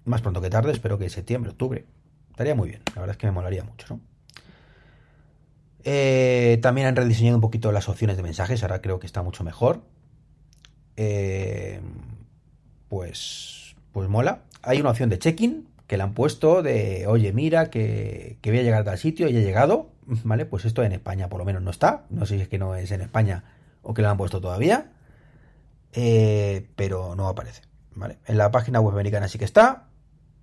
más 0.04 0.20
pronto 0.20 0.40
que 0.40 0.50
tarde, 0.50 0.72
espero 0.72 0.98
que 0.98 1.04
en 1.04 1.10
septiembre, 1.10 1.50
octubre. 1.50 1.84
Estaría 2.30 2.54
muy 2.54 2.68
bien, 2.68 2.82
la 2.94 3.00
verdad 3.00 3.14
es 3.14 3.18
que 3.18 3.26
me 3.26 3.32
molaría 3.32 3.64
mucho, 3.64 3.86
¿no? 3.94 4.00
Eh, 5.84 6.58
también 6.62 6.86
han 6.86 6.96
rediseñado 6.96 7.36
un 7.36 7.42
poquito 7.42 7.70
las 7.70 7.88
opciones 7.88 8.16
de 8.16 8.22
mensajes, 8.22 8.62
ahora 8.62 8.80
creo 8.80 8.98
que 8.98 9.06
está 9.06 9.22
mucho 9.22 9.44
mejor. 9.44 9.82
Eh, 10.96 11.80
pues, 12.88 13.76
pues 13.92 14.08
mola. 14.08 14.42
Hay 14.62 14.80
una 14.80 14.90
opción 14.90 15.10
de 15.10 15.18
check-in 15.18 15.68
que 15.86 15.98
le 15.98 16.02
han 16.02 16.14
puesto 16.14 16.62
de, 16.62 17.06
oye, 17.06 17.32
mira, 17.32 17.68
que, 17.68 18.38
voy 18.42 18.58
a 18.58 18.62
llegar 18.62 18.80
a 18.80 18.84
tal 18.84 18.98
sitio 18.98 19.28
y 19.28 19.36
he 19.36 19.42
llegado, 19.42 19.90
¿vale? 20.24 20.46
Pues 20.46 20.64
esto 20.64 20.82
en 20.82 20.92
España 20.92 21.28
por 21.28 21.38
lo 21.38 21.44
menos 21.44 21.62
no 21.62 21.70
está. 21.70 22.06
No 22.08 22.24
sé 22.24 22.36
si 22.36 22.42
es 22.42 22.48
que 22.48 22.58
no 22.58 22.74
es 22.74 22.90
en 22.90 23.02
España 23.02 23.44
o 23.84 23.94
que 23.94 24.02
lo 24.02 24.10
han 24.10 24.16
puesto 24.16 24.40
todavía. 24.40 24.92
Eh, 25.92 26.68
pero 26.74 27.14
no 27.14 27.28
aparece, 27.28 27.62
¿vale? 27.94 28.18
En 28.26 28.36
la 28.36 28.50
página 28.50 28.80
web 28.80 28.94
americana 28.94 29.28
sí 29.28 29.38
que 29.38 29.44
está. 29.44 29.88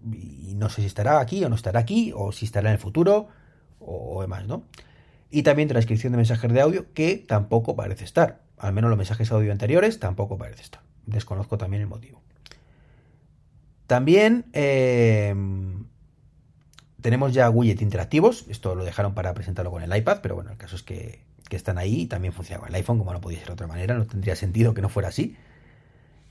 Y 0.04 0.54
no 0.56 0.70
sé 0.70 0.82
si 0.82 0.88
estará 0.88 1.20
aquí 1.20 1.44
o 1.44 1.50
no 1.50 1.56
estará 1.56 1.80
aquí, 1.80 2.14
o 2.16 2.32
si 2.32 2.46
estará 2.46 2.70
en 2.70 2.74
el 2.74 2.80
futuro, 2.80 3.28
o, 3.80 4.18
o 4.18 4.22
demás, 4.22 4.48
¿no? 4.48 4.64
Y 5.30 5.44
también 5.44 5.68
transcripción 5.68 6.14
de 6.14 6.18
mensajes 6.18 6.52
de 6.52 6.62
audio, 6.62 6.94
que 6.94 7.18
tampoco 7.18 7.76
parece 7.76 8.04
estar. 8.04 8.42
Al 8.58 8.74
menos 8.74 8.90
los 8.90 8.98
mensajes 8.98 9.30
de 9.30 9.36
audio 9.36 9.52
anteriores 9.52 10.00
tampoco 10.00 10.38
parece 10.38 10.64
estar. 10.64 10.82
Desconozco 11.06 11.58
también 11.58 11.82
el 11.82 11.88
motivo. 11.88 12.22
También 13.88 14.46
eh, 14.54 15.36
tenemos 17.02 17.34
ya 17.34 17.50
widgets 17.50 17.82
interactivos. 17.82 18.46
Esto 18.48 18.76
lo 18.76 18.86
dejaron 18.86 19.14
para 19.14 19.34
presentarlo 19.34 19.72
con 19.72 19.84
el 19.84 19.96
iPad, 19.96 20.20
pero 20.22 20.36
bueno, 20.36 20.52
el 20.52 20.58
caso 20.58 20.76
es 20.76 20.84
que, 20.84 21.26
que 21.52 21.58
están 21.58 21.78
ahí 21.78 22.04
y 22.04 22.06
también 22.08 22.34
funciona 22.34 22.62
con 22.62 22.70
el 22.70 22.76
iPhone, 22.76 22.98
como 22.98 23.12
no 23.12 23.20
podía 23.20 23.40
ser 23.40 23.48
de 23.48 23.54
otra 23.54 23.68
manera. 23.68 23.94
No 23.94 24.08
tendría 24.08 24.38
sentido 24.38 24.74
que 24.74 24.82
no 24.82 24.88
fuera 24.88 25.10
así. 25.10 25.36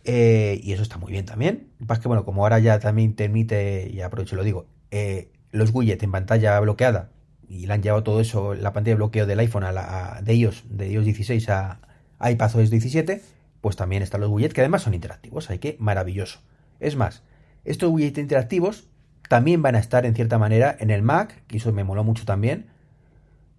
Eh, 0.05 0.59
y 0.65 0.73
eso 0.73 0.83
está 0.83 0.97
muy 0.97 1.13
bien 1.13 1.27
también. 1.27 1.69
Lo 1.75 1.81
que 1.81 1.87
pasa 1.89 1.99
es 1.99 2.03
que, 2.03 2.09
bueno, 2.09 2.25
como 2.25 2.43
ahora 2.43 2.59
ya 2.59 2.81
también 2.81 3.15
te 3.15 3.25
permite, 3.25 3.91
y 3.93 4.01
aprovecho 4.01 4.35
y 4.35 4.39
lo 4.39 4.45
digo, 4.45 4.67
eh, 4.91 5.31
los 5.53 5.75
widgets 5.75 6.03
en 6.03 6.11
pantalla 6.11 6.59
bloqueada 6.59 7.11
y 7.51 7.67
le 7.67 7.75
han 7.75 7.83
llevado 7.83 8.03
todo 8.03 8.21
eso, 8.23 8.55
la 8.55 8.73
pantalla 8.73 8.93
de 8.93 8.97
bloqueo 8.97 9.27
del 9.27 9.41
iPhone 9.41 9.65
a 9.65 9.73
la, 9.73 10.17
a, 10.17 10.23
de 10.23 10.33
ellos, 10.33 10.65
de 10.71 10.89
iOS 10.91 11.05
16 11.05 11.49
a 11.51 11.81
iPadOS 12.19 12.71
17, 12.71 13.21
pues 13.61 13.77
también 13.77 14.03
están 14.03 14.23
los 14.23 14.31
widgets 14.31 14.55
que 14.55 14.63
además 14.63 14.83
son 14.83 14.95
interactivos, 14.95 15.51
hay 15.51 15.59
que 15.59 15.77
maravilloso. 15.81 16.41
Es 16.79 16.97
más, 16.97 17.23
estos 17.67 17.91
widgets 17.91 18.19
interactivos 18.19 18.89
también 19.29 19.61
van 19.61 19.75
a 19.75 19.81
estar 19.81 20.07
en 20.07 20.15
cierta 20.15 20.39
manera 20.39 20.75
en 20.81 20.91
el 20.91 21.03
Mac, 21.03 21.43
que 21.47 21.59
eso 21.59 21.73
me 21.73 21.85
moló 21.85 22.05
mucho 22.05 22.25
también. 22.25 22.70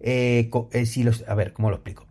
Eh, 0.02 0.50
eh, 0.72 0.86
si 0.86 1.04
los, 1.04 1.26
a 1.28 1.34
ver, 1.34 1.52
¿cómo 1.52 1.70
lo 1.70 1.76
explico? 1.76 2.06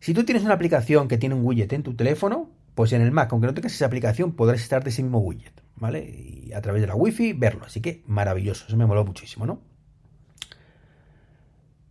Si 0.00 0.14
tú 0.14 0.24
tienes 0.24 0.42
una 0.42 0.54
aplicación 0.54 1.06
que 1.06 1.18
tiene 1.18 1.34
un 1.34 1.44
widget 1.44 1.72
en 1.72 1.82
tu 1.82 1.94
teléfono, 1.94 2.50
pues 2.74 2.92
en 2.92 3.02
el 3.02 3.12
Mac, 3.12 3.30
aunque 3.32 3.46
no 3.46 3.54
tengas 3.54 3.74
esa 3.74 3.86
aplicación, 3.86 4.32
podrás 4.32 4.60
estar 4.60 4.82
de 4.82 4.90
ese 4.90 5.02
mismo 5.02 5.18
widget, 5.18 5.62
¿vale? 5.76 6.04
Y 6.04 6.52
a 6.54 6.60
través 6.60 6.80
de 6.82 6.88
la 6.88 6.94
Wi-Fi 6.94 7.34
verlo. 7.34 7.64
Así 7.64 7.80
que 7.80 8.02
maravilloso, 8.06 8.64
eso 8.66 8.76
me 8.76 8.86
moló 8.86 9.04
muchísimo, 9.04 9.46
¿no? 9.46 9.60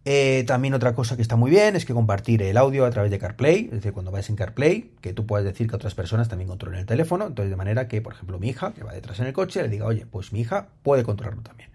Eh, 0.07 0.43
también 0.45 0.75
otra 0.75 0.93
cosa 0.93 1.15
que 1.15 1.23
está 1.23 1.35
muy 1.35 1.49
bien 1.49 1.75
es 1.75 1.83
que 1.83 1.93
compartir 1.95 2.43
el 2.43 2.57
audio 2.57 2.85
a 2.85 2.91
través 2.91 3.09
de 3.09 3.17
CarPlay, 3.17 3.65
es 3.65 3.71
decir, 3.71 3.91
cuando 3.91 4.11
vayas 4.11 4.29
en 4.29 4.35
CarPlay, 4.35 4.91
que 5.01 5.13
tú 5.13 5.25
puedas 5.25 5.43
decir 5.43 5.67
que 5.67 5.75
otras 5.75 5.95
personas 5.95 6.29
también 6.29 6.47
controlen 6.47 6.81
el 6.81 6.85
teléfono, 6.85 7.25
entonces 7.25 7.49
de 7.49 7.55
manera 7.55 7.87
que, 7.87 8.01
por 8.01 8.13
ejemplo, 8.13 8.37
mi 8.37 8.49
hija, 8.49 8.71
que 8.73 8.83
va 8.83 8.93
detrás 8.93 9.19
en 9.19 9.25
el 9.25 9.33
coche, 9.33 9.63
le 9.63 9.69
diga, 9.69 9.87
oye, 9.87 10.05
pues 10.05 10.31
mi 10.31 10.41
hija 10.41 10.67
puede 10.83 11.03
controlarlo 11.03 11.41
también. 11.41 11.71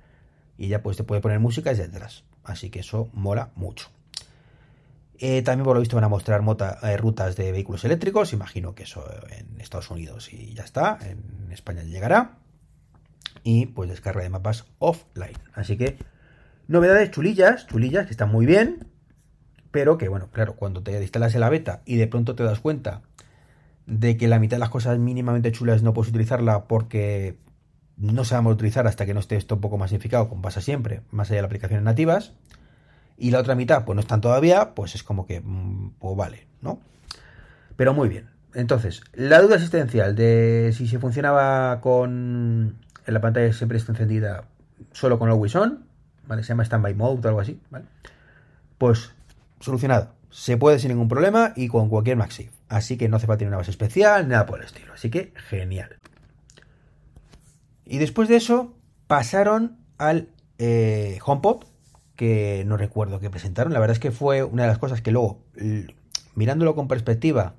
Y 0.56 0.66
ella 0.66 0.80
pues 0.80 0.96
te 0.96 1.02
puede 1.02 1.20
poner 1.20 1.40
música 1.40 1.70
desde 1.70 1.88
detrás. 1.88 2.22
Así 2.44 2.70
que 2.70 2.80
eso 2.80 3.08
mola 3.12 3.50
mucho. 3.54 3.88
Eh, 5.18 5.42
también 5.42 5.64
por 5.64 5.74
lo 5.74 5.80
visto 5.80 5.96
van 5.96 6.04
a 6.04 6.08
mostrar 6.08 6.42
eh, 6.82 6.96
rutas 6.96 7.36
de 7.36 7.52
vehículos 7.52 7.84
eléctricos, 7.84 8.32
imagino 8.32 8.74
que 8.74 8.84
eso 8.84 9.04
en 9.30 9.60
Estados 9.60 9.90
Unidos 9.90 10.32
y 10.32 10.54
ya 10.54 10.64
está, 10.64 10.98
en 11.02 11.52
España 11.52 11.82
llegará. 11.82 12.38
Y 13.42 13.66
pues 13.66 13.88
descarga 13.88 14.22
de 14.22 14.30
mapas 14.30 14.66
offline. 14.78 15.38
Así 15.54 15.76
que 15.76 15.96
Novedades 16.70 17.10
chulillas, 17.10 17.66
chulillas, 17.66 18.06
que 18.06 18.12
están 18.12 18.30
muy 18.30 18.46
bien, 18.46 18.86
pero 19.72 19.98
que 19.98 20.06
bueno, 20.06 20.28
claro, 20.30 20.54
cuando 20.54 20.84
te 20.84 21.02
instalas 21.02 21.34
en 21.34 21.40
la 21.40 21.50
beta 21.50 21.82
y 21.84 21.96
de 21.96 22.06
pronto 22.06 22.36
te 22.36 22.44
das 22.44 22.60
cuenta 22.60 23.02
de 23.86 24.16
que 24.16 24.28
la 24.28 24.38
mitad 24.38 24.54
de 24.54 24.60
las 24.60 24.70
cosas 24.70 24.96
mínimamente 24.96 25.50
chulas 25.50 25.82
no 25.82 25.92
puedes 25.92 26.10
utilizarla 26.10 26.68
porque 26.68 27.38
no 28.00 28.24
sabemos 28.24 28.54
utilizar 28.54 28.86
hasta 28.86 29.06
que 29.06 29.14
no 29.14 29.20
esté 29.20 29.36
esto 29.36 29.56
un 29.56 29.60
poco 29.60 29.78
más 29.78 29.90
significado, 29.90 30.28
como 30.28 30.42
pasa 30.42 30.60
siempre, 30.60 31.02
más 31.10 31.28
allá 31.28 31.36
de 31.36 31.42
las 31.42 31.48
aplicaciones 31.48 31.84
nativas, 31.84 32.32
y 33.16 33.30
la 33.30 33.40
otra 33.40 33.54
mitad 33.54 33.84
pues 33.84 33.94
no 33.94 34.00
están 34.00 34.20
todavía, 34.20 34.74
pues 34.74 34.94
es 34.94 35.02
como 35.02 35.26
que, 35.26 35.40
mm, 35.40 35.92
pues 35.98 36.16
vale, 36.16 36.46
¿no? 36.62 36.80
Pero 37.76 37.94
muy 37.94 38.08
bien. 38.08 38.30
Entonces, 38.54 39.02
la 39.12 39.40
duda 39.40 39.56
existencial 39.56 40.16
de 40.16 40.72
si 40.74 40.88
se 40.88 40.98
funcionaba 40.98 41.80
con 41.80 42.76
en 43.06 43.14
la 43.14 43.20
pantalla 43.20 43.52
siempre 43.52 43.78
está 43.78 43.92
encendida 43.92 44.44
solo 44.92 45.18
con 45.18 45.28
Always 45.28 45.54
On, 45.56 45.84
¿vale? 46.26 46.42
Se 46.42 46.48
llama 46.48 46.64
Standby 46.64 46.94
Mode 46.94 47.20
o 47.24 47.28
algo 47.28 47.40
así, 47.40 47.60
¿vale? 47.70 47.84
Pues 48.78 49.12
solucionado. 49.60 50.14
Se 50.30 50.56
puede 50.56 50.78
sin 50.78 50.90
ningún 50.90 51.08
problema 51.08 51.52
y 51.56 51.68
con 51.68 51.88
cualquier 51.88 52.16
MagSafe. 52.16 52.50
Así 52.68 52.96
que 52.96 53.08
no 53.08 53.16
hace 53.16 53.26
falta 53.26 53.44
una 53.44 53.56
base 53.56 53.72
especial, 53.72 54.28
nada 54.28 54.46
por 54.46 54.60
el 54.60 54.66
estilo. 54.66 54.92
Así 54.94 55.10
que 55.10 55.32
genial. 55.48 55.99
Y 57.90 57.98
después 57.98 58.28
de 58.28 58.36
eso 58.36 58.76
pasaron 59.08 59.76
al 59.98 60.28
eh, 60.58 61.18
HomePod, 61.26 61.64
que 62.14 62.62
no 62.64 62.76
recuerdo 62.76 63.18
que 63.18 63.30
presentaron. 63.30 63.72
La 63.72 63.80
verdad 63.80 63.94
es 63.94 63.98
que 63.98 64.12
fue 64.12 64.44
una 64.44 64.62
de 64.62 64.68
las 64.68 64.78
cosas 64.78 65.02
que 65.02 65.10
luego, 65.10 65.42
mirándolo 66.36 66.76
con 66.76 66.86
perspectiva, 66.86 67.56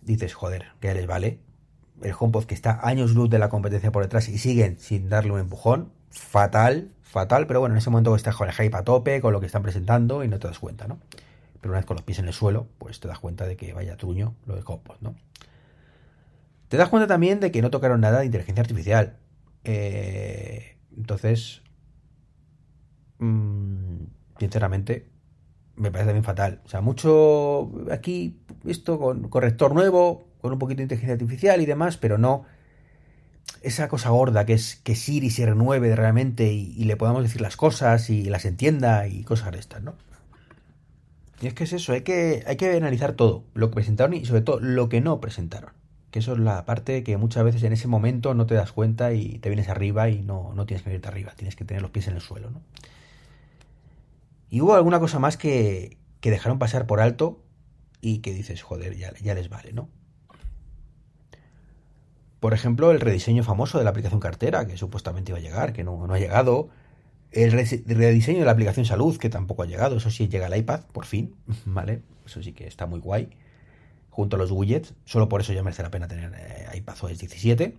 dices, 0.00 0.32
joder, 0.32 0.66
que 0.78 0.86
ya 0.86 0.94
les 0.94 1.08
vale. 1.08 1.40
El 2.02 2.14
HomePod 2.16 2.44
que 2.44 2.54
está 2.54 2.78
años 2.86 3.14
luz 3.14 3.30
de 3.30 3.40
la 3.40 3.48
competencia 3.48 3.90
por 3.90 4.04
detrás 4.04 4.28
y 4.28 4.38
siguen 4.38 4.78
sin 4.78 5.08
darle 5.08 5.32
un 5.32 5.40
empujón. 5.40 5.90
Fatal, 6.08 6.92
fatal, 7.02 7.48
pero 7.48 7.58
bueno, 7.58 7.74
en 7.74 7.78
ese 7.78 7.90
momento 7.90 8.14
estás 8.14 8.36
con 8.36 8.46
el 8.46 8.54
hype 8.54 8.76
a 8.76 8.84
tope, 8.84 9.20
con 9.20 9.32
lo 9.32 9.40
que 9.40 9.46
están 9.46 9.64
presentando 9.64 10.22
y 10.22 10.28
no 10.28 10.38
te 10.38 10.46
das 10.46 10.60
cuenta, 10.60 10.86
¿no? 10.86 11.00
Pero 11.60 11.72
una 11.72 11.80
vez 11.80 11.86
con 11.86 11.96
los 11.96 12.04
pies 12.04 12.20
en 12.20 12.28
el 12.28 12.32
suelo, 12.32 12.68
pues 12.78 13.00
te 13.00 13.08
das 13.08 13.18
cuenta 13.18 13.44
de 13.44 13.56
que 13.56 13.72
vaya 13.72 13.96
truño 13.96 14.36
lo 14.46 14.54
de 14.54 14.62
HomePod, 14.64 15.00
¿no? 15.00 15.16
Te 16.68 16.76
das 16.76 16.88
cuenta 16.90 17.08
también 17.08 17.40
de 17.40 17.50
que 17.50 17.60
no 17.60 17.70
tocaron 17.70 18.00
nada 18.00 18.20
de 18.20 18.26
inteligencia 18.26 18.60
artificial. 18.60 19.16
Eh, 19.70 20.78
entonces, 20.96 21.60
mmm, 23.18 24.04
sinceramente, 24.38 25.10
me 25.76 25.90
parece 25.90 26.06
también 26.06 26.24
fatal. 26.24 26.62
O 26.64 26.68
sea, 26.70 26.80
mucho 26.80 27.70
aquí, 27.90 28.40
esto 28.66 28.98
con 28.98 29.28
corrector 29.28 29.74
nuevo, 29.74 30.26
con 30.40 30.54
un 30.54 30.58
poquito 30.58 30.78
de 30.78 30.84
inteligencia 30.84 31.12
artificial 31.12 31.60
y 31.60 31.66
demás, 31.66 31.98
pero 31.98 32.16
no 32.16 32.46
esa 33.60 33.88
cosa 33.88 34.08
gorda 34.08 34.46
que 34.46 34.54
es 34.54 34.76
que 34.76 34.94
Siri 34.94 35.28
se 35.28 35.44
renueve 35.44 35.94
realmente 35.94 36.50
y, 36.50 36.72
y, 36.74 36.84
le 36.84 36.96
podamos 36.96 37.22
decir 37.22 37.42
las 37.42 37.56
cosas 37.56 38.08
y 38.08 38.24
las 38.24 38.46
entienda 38.46 39.06
y 39.06 39.22
cosas 39.22 39.52
de 39.52 39.58
estas, 39.58 39.82
¿no? 39.82 39.96
Y 41.42 41.46
es 41.46 41.54
que 41.54 41.64
es 41.64 41.74
eso, 41.74 41.92
hay 41.92 42.02
que, 42.02 42.42
hay 42.46 42.56
que 42.56 42.74
analizar 42.74 43.12
todo, 43.12 43.44
lo 43.52 43.68
que 43.68 43.74
presentaron 43.74 44.14
y 44.14 44.24
sobre 44.24 44.40
todo 44.40 44.60
lo 44.60 44.88
que 44.88 45.02
no 45.02 45.20
presentaron. 45.20 45.72
Que 46.10 46.20
eso 46.20 46.32
es 46.32 46.38
la 46.38 46.64
parte 46.64 47.02
que 47.04 47.16
muchas 47.16 47.44
veces 47.44 47.62
en 47.62 47.72
ese 47.72 47.86
momento 47.86 48.34
no 48.34 48.46
te 48.46 48.54
das 48.54 48.72
cuenta 48.72 49.12
y 49.12 49.38
te 49.38 49.48
vienes 49.50 49.68
arriba 49.68 50.08
y 50.08 50.22
no, 50.22 50.52
no 50.54 50.64
tienes 50.66 50.82
que 50.82 50.92
irte 50.92 51.08
arriba, 51.08 51.32
tienes 51.36 51.54
que 51.54 51.64
tener 51.64 51.82
los 51.82 51.90
pies 51.90 52.08
en 52.08 52.14
el 52.14 52.20
suelo, 52.20 52.50
¿no? 52.50 52.62
Y 54.50 54.62
hubo 54.62 54.74
alguna 54.74 54.98
cosa 54.98 55.18
más 55.18 55.36
que, 55.36 55.98
que 56.20 56.30
dejaron 56.30 56.58
pasar 56.58 56.86
por 56.86 57.00
alto 57.00 57.42
y 58.00 58.18
que 58.18 58.32
dices, 58.32 58.62
joder, 58.62 58.96
ya, 58.96 59.12
ya 59.22 59.34
les 59.34 59.48
vale, 59.48 59.72
¿no? 59.72 59.88
Por 62.40 62.54
ejemplo, 62.54 62.90
el 62.90 63.00
rediseño 63.00 63.42
famoso 63.42 63.78
de 63.78 63.84
la 63.84 63.90
aplicación 63.90 64.20
cartera, 64.20 64.66
que 64.66 64.76
supuestamente 64.76 65.32
iba 65.32 65.38
a 65.38 65.42
llegar, 65.42 65.72
que 65.72 65.82
no, 65.82 66.06
no 66.06 66.14
ha 66.14 66.18
llegado. 66.18 66.68
El 67.32 67.50
rediseño 67.52 68.38
de 68.38 68.44
la 68.44 68.52
aplicación 68.52 68.86
salud, 68.86 69.18
que 69.18 69.28
tampoco 69.28 69.64
ha 69.64 69.66
llegado. 69.66 69.96
Eso 69.96 70.10
sí 70.10 70.28
llega 70.28 70.46
al 70.46 70.56
iPad, 70.56 70.82
por 70.92 71.04
fin. 71.04 71.34
¿Vale? 71.66 72.02
Eso 72.24 72.42
sí 72.42 72.52
que 72.52 72.66
está 72.66 72.86
muy 72.86 73.00
guay. 73.00 73.30
Junto 74.10 74.36
a 74.36 74.38
los 74.38 74.50
widgets. 74.50 74.94
Solo 75.04 75.28
por 75.28 75.40
eso 75.40 75.52
ya 75.52 75.62
merece 75.62 75.82
la 75.82 75.90
pena 75.90 76.08
tener 76.08 76.32
eh, 76.36 76.76
iPad 76.76 76.96
OS 77.02 77.18
17. 77.18 77.76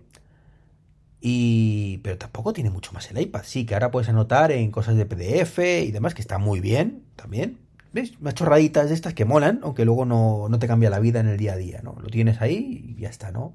Y... 1.20 1.98
Pero 1.98 2.18
tampoco 2.18 2.52
tiene 2.52 2.70
mucho 2.70 2.92
más 2.92 3.10
el 3.10 3.18
iPad. 3.18 3.42
Sí, 3.44 3.66
que 3.66 3.74
ahora 3.74 3.90
puedes 3.90 4.08
anotar 4.08 4.52
en 4.52 4.70
cosas 4.70 4.96
de 4.96 5.06
PDF 5.06 5.58
y 5.58 5.90
demás, 5.90 6.14
que 6.14 6.22
está 6.22 6.38
muy 6.38 6.60
bien 6.60 7.04
también. 7.16 7.58
¿Ves? 7.92 8.20
Más 8.20 8.34
chorraditas 8.34 8.88
de 8.88 8.94
estas 8.94 9.14
que 9.14 9.24
molan, 9.24 9.60
aunque 9.62 9.84
luego 9.84 10.04
no, 10.04 10.48
no 10.48 10.58
te 10.58 10.68
cambia 10.68 10.90
la 10.90 11.00
vida 11.00 11.20
en 11.20 11.26
el 11.26 11.36
día 11.36 11.54
a 11.54 11.56
día, 11.56 11.80
¿no? 11.82 11.96
Lo 12.00 12.08
tienes 12.08 12.40
ahí 12.40 12.94
y 12.96 13.00
ya 13.00 13.08
está, 13.08 13.32
¿no? 13.32 13.54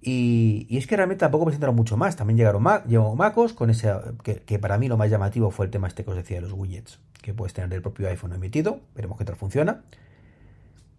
Y, 0.00 0.66
y, 0.70 0.78
es 0.78 0.86
que 0.86 0.96
realmente 0.96 1.20
tampoco 1.20 1.44
presentaron 1.44 1.76
mucho 1.76 1.96
más. 1.98 2.16
También 2.16 2.38
llegaron 2.38 2.62
Mac, 2.62 2.86
llegó 2.86 3.14
MacOS 3.14 3.52
con 3.52 3.68
ese. 3.68 3.92
Que, 4.22 4.36
que, 4.36 4.58
para 4.58 4.78
mí 4.78 4.88
lo 4.88 4.96
más 4.96 5.10
llamativo 5.10 5.50
fue 5.50 5.66
el 5.66 5.70
tema 5.70 5.88
este 5.88 6.04
que 6.04 6.10
os 6.10 6.16
decía 6.16 6.38
de 6.38 6.42
los 6.42 6.52
widgets, 6.52 7.00
que 7.20 7.34
puedes 7.34 7.52
tener 7.52 7.68
del 7.68 7.82
propio 7.82 8.08
iPhone 8.08 8.32
emitido. 8.32 8.80
Veremos 8.94 9.18
qué 9.18 9.24
tal 9.24 9.36
funciona. 9.36 9.82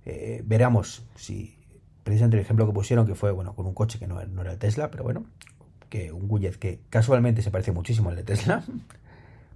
Eh, 0.05 0.41
veremos 0.45 1.03
si. 1.15 1.57
Precisamente 2.03 2.37
el 2.37 2.41
ejemplo 2.41 2.65
que 2.65 2.73
pusieron, 2.73 3.05
que 3.05 3.13
fue 3.13 3.31
bueno 3.31 3.53
con 3.53 3.67
un 3.67 3.75
coche 3.75 3.99
que 3.99 4.07
no, 4.07 4.19
era 4.19 4.51
el 4.51 4.57
Tesla, 4.57 4.89
pero 4.89 5.03
bueno, 5.03 5.23
que 5.89 6.11
un 6.11 6.25
widget 6.27 6.57
que 6.57 6.79
casualmente 6.89 7.43
se 7.43 7.51
parece 7.51 7.71
muchísimo 7.71 8.09
al 8.09 8.15
de 8.15 8.23
Tesla. 8.23 8.63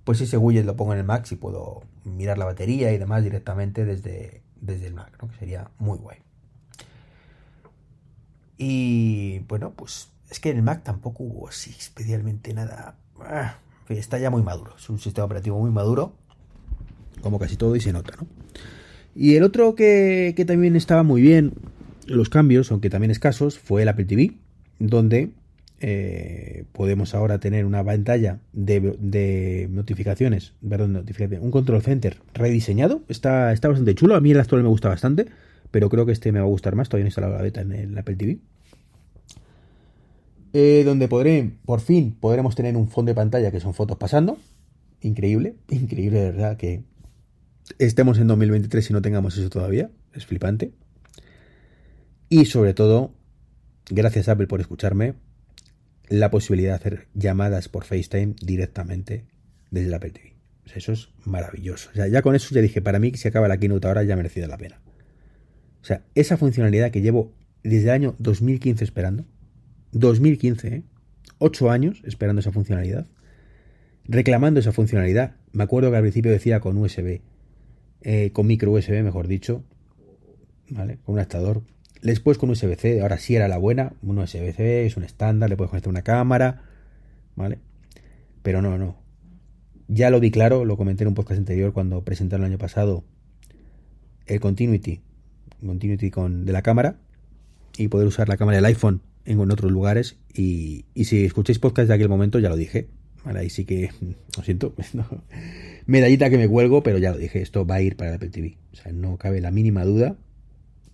Pues 0.03 0.21
ese 0.21 0.37
widget 0.37 0.65
lo 0.65 0.75
pongo 0.75 0.93
en 0.93 0.99
el 0.99 1.03
Mac 1.03 1.27
y 1.31 1.35
puedo 1.35 1.81
mirar 2.03 2.37
la 2.37 2.45
batería 2.45 2.93
y 2.93 2.99
demás 2.99 3.23
directamente 3.23 3.85
desde, 3.85 4.43
desde 4.61 4.85
el 4.85 4.93
Mac, 4.93 5.17
¿no? 5.19 5.27
que 5.27 5.35
sería 5.35 5.71
muy 5.79 5.97
guay. 5.97 6.19
Y 8.59 9.39
bueno, 9.47 9.71
pues 9.71 10.11
es 10.29 10.39
que 10.39 10.51
en 10.51 10.57
el 10.57 10.63
Mac 10.63 10.83
tampoco 10.83 11.23
hubo 11.23 11.47
así 11.47 11.71
especialmente 11.71 12.53
nada. 12.53 12.97
Ah, 13.19 13.57
está 13.89 14.17
ya 14.17 14.29
muy 14.29 14.43
maduro. 14.43 14.75
Es 14.77 14.89
un 14.89 14.99
sistema 14.99 15.25
operativo 15.25 15.59
muy 15.59 15.71
maduro. 15.71 16.13
Como 17.21 17.39
casi 17.39 17.57
todo 17.57 17.75
y 17.75 17.81
se 17.81 17.91
nota, 17.91 18.15
¿no? 18.17 18.27
Y 19.15 19.36
el 19.36 19.43
otro 19.43 19.75
que, 19.75 20.34
que 20.36 20.45
también 20.45 20.75
estaba 20.75 21.03
muy 21.03 21.22
bien, 21.22 21.53
los 22.05 22.29
cambios, 22.29 22.72
aunque 22.72 22.89
también 22.89 23.12
escasos, 23.12 23.57
fue 23.57 23.84
el 23.84 23.88
Apple 23.88 24.05
TV, 24.05 24.34
donde 24.77 25.31
eh, 25.79 26.65
podemos 26.74 27.15
ahora 27.15 27.39
tener 27.39 27.65
una 27.65 27.84
pantalla 27.84 28.39
de, 28.53 28.95
de 29.00 29.67
notificaciones, 29.72 30.53
perdón, 30.67 30.93
notificaciones, 30.93 31.43
un 31.43 31.51
control 31.51 31.81
center 31.81 32.17
rediseñado. 32.34 33.01
Está, 33.07 33.53
está 33.53 33.69
bastante 33.69 33.95
chulo. 33.95 34.15
A 34.15 34.22
mí 34.22 34.31
el 34.31 34.39
actual 34.39 34.63
me 34.63 34.69
gusta 34.69 34.89
bastante 34.89 35.27
pero 35.75 35.89
creo 35.89 36.05
que 36.05 36.13
este 36.13 36.31
me 36.31 36.39
va 36.39 36.45
a 36.45 36.48
gustar 36.48 36.74
más. 36.74 36.88
Todavía 36.88 37.03
no 37.03 37.07
he 37.07 37.10
instalado 37.10 37.36
la 37.36 37.41
beta 37.41 37.60
en 37.60 37.74
el 37.74 37.98
Apple 37.98 38.15
TV. 38.15 38.38
Eh, 40.53 40.84
donde 40.86 41.10
podré, 41.10 41.51
por 41.65 41.81
fin, 41.81 42.15
podremos 42.17 42.55
tener 42.55 42.77
un 42.77 42.88
fondo 42.88 43.10
de 43.10 43.15
pantalla 43.15 43.51
que 43.51 43.60
son 43.60 43.74
fotos 43.74 43.98
pasando. 43.98 44.38
increíble, 45.01 45.55
increíble 45.69 46.19
de 46.19 46.31
verdad 46.31 46.55
que 46.55 46.84
estemos 47.79 48.19
en 48.19 48.27
2023 48.27 48.89
y 48.89 48.93
no 48.93 49.01
tengamos 49.01 49.38
eso 49.38 49.50
todavía. 49.50 49.89
Es 50.13 50.25
flipante. 50.25 50.72
Y 52.29 52.45
sobre 52.45 52.74
todo, 52.74 53.13
gracias 53.89 54.29
Apple 54.29 54.48
por 54.48 54.62
escucharme, 54.62 55.13
la 56.10 56.31
posibilidad 56.31 56.72
de 56.72 56.75
hacer 56.75 57.07
llamadas 57.13 57.69
por 57.69 57.86
FaceTime 57.86 58.36
directamente 58.41 59.25
desde 59.72 59.89
la 59.89 59.98
Apple 59.98 60.12
TV. 60.12 60.36
eso 60.75 60.91
es 60.91 61.10
maravilloso. 61.24 61.89
O 61.91 61.95
sea, 61.95 62.07
ya 62.07 62.22
con 62.22 62.36
eso 62.36 62.53
ya 62.53 62.62
dije, 62.62 62.81
para 62.81 63.00
mí 63.00 63.12
que 63.12 63.17
si 63.17 63.27
acaba 63.27 63.48
la 63.48 63.57
keynote 63.57 63.88
ahora 63.88 64.03
ya 64.03 64.13
ha 64.13 64.17
merecido 64.17 64.48
la 64.48 64.57
pena. 64.57 64.81
O 65.81 65.86
sea, 65.86 66.03
esa 66.15 66.38
funcionalidad 66.38 66.91
que 66.91 67.01
llevo 67.01 67.34
desde 67.63 67.86
el 67.86 67.91
año 67.91 68.15
2015 68.19 68.84
esperando, 68.84 69.25
2015, 69.91 70.67
¿eh? 70.67 70.84
8 71.38 71.69
años 71.72 72.01
esperando 72.05 72.39
esa 72.39 72.51
funcionalidad, 72.51 73.07
reclamando 74.05 74.60
esa 74.60 74.72
funcionalidad. 74.72 75.36
Me 75.51 75.63
acuerdo 75.63 75.91
que 75.91 75.98
al 75.98 76.03
principio 76.03 76.31
decía 76.31 76.60
con 76.60 76.77
USB, 76.77 77.22
eh, 78.05 78.31
con 78.31 78.47
micro 78.47 78.71
USB, 78.71 79.03
mejor 79.03 79.27
dicho, 79.27 79.63
¿vale? 80.69 81.00
Con 81.03 81.13
un 81.13 81.19
adaptador. 81.19 81.63
Después 82.01 82.38
con 82.38 82.51
USB-C, 82.51 83.01
ahora 83.01 83.17
sí 83.17 83.35
era 83.35 83.47
la 83.47 83.57
buena, 83.57 83.93
un 84.03 84.19
USB-C 84.19 84.85
es 84.85 84.95
un 84.95 85.03
estándar, 85.03 85.50
le 85.50 85.57
puedes 85.57 85.71
conectar 85.71 85.89
una 85.89 86.03
cámara, 86.03 86.62
¿vale? 87.35 87.59
Pero 88.43 88.62
no, 88.62 88.77
no. 88.77 88.95
Ya 89.88 90.09
lo 90.09 90.19
vi 90.19 90.31
claro, 90.31 90.65
lo 90.65 90.77
comenté 90.77 91.03
en 91.03 91.09
un 91.09 91.15
podcast 91.15 91.39
anterior 91.39 91.74
cuando 91.74 92.03
presentaron 92.03 92.45
el 92.45 92.51
año 92.51 92.59
pasado 92.59 93.03
el 94.27 94.39
Continuity, 94.39 95.01
Continuity 95.65 96.12
con, 96.12 96.45
de 96.45 96.53
la 96.53 96.62
cámara 96.62 96.97
y 97.77 97.88
poder 97.88 98.07
usar 98.07 98.29
la 98.29 98.38
cámara 98.38 98.57
del 98.57 98.65
iPhone 98.65 99.01
en 99.25 99.39
otros 99.51 99.71
lugares. 99.71 100.17
Y, 100.33 100.85
si 100.95 101.25
escucháis 101.25 101.59
podcast 101.59 101.88
de 101.88 101.95
aquel 101.95 102.09
momento, 102.09 102.39
ya 102.39 102.50
lo 102.50 102.55
dije. 102.55 102.88
Ahí 103.34 103.50
sí 103.50 103.65
que, 103.65 103.91
lo 104.38 104.44
siento, 104.44 104.75
medallita 105.86 106.29
que 106.29 106.38
me 106.38 106.48
cuelgo, 106.48 106.84
pero 106.84 106.98
ya 106.98 107.12
lo 107.12 107.17
dije, 107.17 107.41
esto 107.41 107.65
va 107.65 107.75
a 107.75 107.82
ir 107.82 107.96
para 107.96 108.12
el 108.12 108.15
Apple 108.17 108.29
TV. 108.29 108.58
O 108.74 108.75
sea, 108.75 108.91
no 108.91 109.17
cabe 109.17 109.41
la 109.41 109.51
mínima 109.51 109.84
duda 109.84 110.15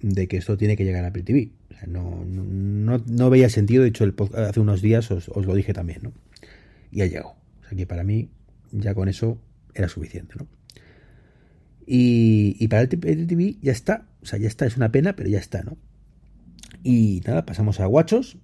de 0.02 0.28
que 0.28 0.38
esto 0.38 0.58
tiene 0.58 0.78
que 0.78 0.86
llegar 0.86 1.04
a 1.04 1.10
Apple 1.10 1.24
TV. 1.24 1.52
O 1.70 1.74
sea, 1.74 1.88
no, 1.88 2.24
no, 2.26 3.30
veía 3.30 3.50
sentido, 3.50 3.84
de 3.84 3.90
hecho, 3.90 4.06
hace 4.36 4.60
unos 4.60 4.82
días 4.82 5.12
os, 5.12 5.28
lo 5.28 5.54
dije 5.56 5.74
también, 5.74 6.00
¿no? 6.04 6.14
Y 6.92 7.02
ha 7.02 7.06
llegado. 7.06 7.36
O 7.62 7.68
sea 7.68 7.78
que 7.78 7.86
para 7.86 8.04
mí, 8.04 8.30
ya 8.72 8.94
con 8.94 9.10
eso 9.10 9.38
era 9.74 9.88
suficiente, 9.88 10.36
¿no? 10.38 10.48
Y, 11.86 12.56
y 12.60 12.68
para 12.68 12.84
el 12.84 12.88
Apple 12.88 13.26
TV 13.26 13.58
ya 13.62 13.72
está. 13.72 14.08
O 14.22 14.26
sea, 14.26 14.40
ya 14.40 14.48
está, 14.48 14.66
es 14.66 14.78
una 14.78 14.92
pena, 14.92 15.16
pero 15.16 15.30
ya 15.30 15.40
está, 15.40 15.64
¿no? 15.64 15.78
Y 16.84 17.22
nada, 17.26 17.46
pasamos 17.46 17.80
a 17.80 17.86
Guachos, 17.86 18.38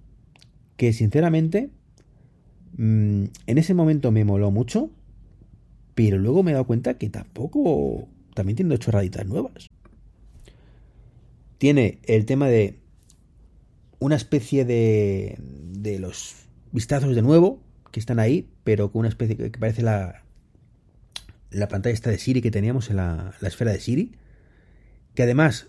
que 0.76 0.92
sinceramente 0.92 1.70
mm, 2.76 3.24
en 3.46 3.58
ese 3.58 3.74
momento 3.74 4.10
me 4.10 4.24
moló 4.24 4.50
mucho, 4.50 4.90
pero 5.94 6.18
luego 6.18 6.42
me 6.42 6.50
he 6.50 6.54
dado 6.54 6.66
cuenta 6.66 6.94
que 6.94 7.10
tampoco, 7.10 8.08
también 8.34 8.56
tiene 8.56 8.70
dos 8.70 8.80
chorraditas 8.80 9.26
nuevas. 9.26 9.68
Tiene 11.58 11.98
el 12.04 12.24
tema 12.24 12.48
de 12.48 12.78
una 13.98 14.16
especie 14.16 14.64
de, 14.64 15.38
de 15.40 15.98
los 15.98 16.36
vistazos 16.72 17.14
de 17.14 17.22
nuevo, 17.22 17.60
que 17.90 18.00
están 18.00 18.18
ahí, 18.18 18.48
pero 18.64 18.92
con 18.92 19.00
una 19.00 19.08
especie 19.08 19.36
que 19.36 19.50
parece 19.50 19.82
la, 19.82 20.22
la 21.50 21.68
pantalla 21.68 21.94
esta 21.94 22.10
de 22.10 22.18
Siri 22.18 22.42
que 22.42 22.50
teníamos 22.50 22.90
en 22.90 22.96
la, 22.96 23.34
la 23.40 23.48
esfera 23.48 23.72
de 23.72 23.80
Siri, 23.80 24.12
que 25.14 25.22
además, 25.22 25.68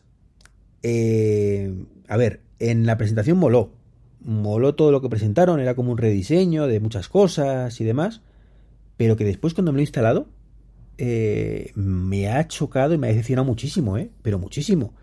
eh, 0.84 1.74
a 2.08 2.18
ver, 2.18 2.42
en 2.60 2.86
la 2.86 2.98
presentación 2.98 3.38
moló. 3.38 3.74
Moló 4.22 4.76
todo 4.76 4.92
lo 4.92 5.02
que 5.02 5.10
presentaron, 5.10 5.60
era 5.60 5.76
como 5.76 5.92
un 5.92 5.98
rediseño 5.98 6.68
de 6.68 6.80
muchas 6.80 7.10
cosas 7.10 7.80
y 7.80 7.84
demás. 7.84 8.22
Pero 8.98 9.16
que 9.16 9.24
después 9.24 9.54
cuando 9.54 9.72
me 9.72 9.78
lo 9.78 9.80
he 9.80 9.84
instalado, 9.84 10.28
eh, 10.98 11.72
me 11.76 12.30
ha 12.30 12.48
chocado 12.48 12.94
y 12.94 12.98
me 12.98 13.08
ha 13.08 13.10
decepcionado 13.10 13.46
muchísimo, 13.46 13.98
¿eh? 13.98 14.10
Pero 14.22 14.40
muchísimo. 14.40 14.94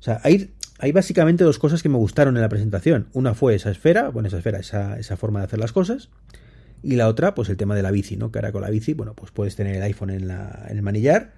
O 0.00 0.02
sea, 0.02 0.20
hay, 0.24 0.50
hay 0.78 0.92
básicamente 0.92 1.44
dos 1.44 1.58
cosas 1.58 1.82
que 1.82 1.88
me 1.88 1.96
gustaron 1.96 2.36
en 2.36 2.42
la 2.42 2.48
presentación. 2.48 3.08
Una 3.12 3.34
fue 3.34 3.54
esa 3.54 3.70
esfera, 3.70 4.08
bueno, 4.08 4.28
esa 4.28 4.38
esfera, 4.38 4.58
esa, 4.58 4.98
esa 4.98 5.16
forma 5.16 5.38
de 5.40 5.46
hacer 5.46 5.60
las 5.60 5.72
cosas. 5.72 6.08
Y 6.82 6.96
la 6.96 7.08
otra, 7.08 7.34
pues 7.34 7.48
el 7.48 7.56
tema 7.56 7.76
de 7.76 7.82
la 7.82 7.90
bici, 7.90 8.16
¿no? 8.16 8.32
Que 8.32 8.38
ahora 8.38 8.52
con 8.52 8.62
la 8.62 8.70
bici, 8.70 8.94
bueno, 8.94 9.14
pues 9.14 9.30
puedes 9.30 9.54
tener 9.56 9.76
el 9.76 9.82
iPhone 9.82 10.10
en, 10.10 10.28
la, 10.28 10.66
en 10.68 10.76
el 10.76 10.82
manillar 10.82 11.32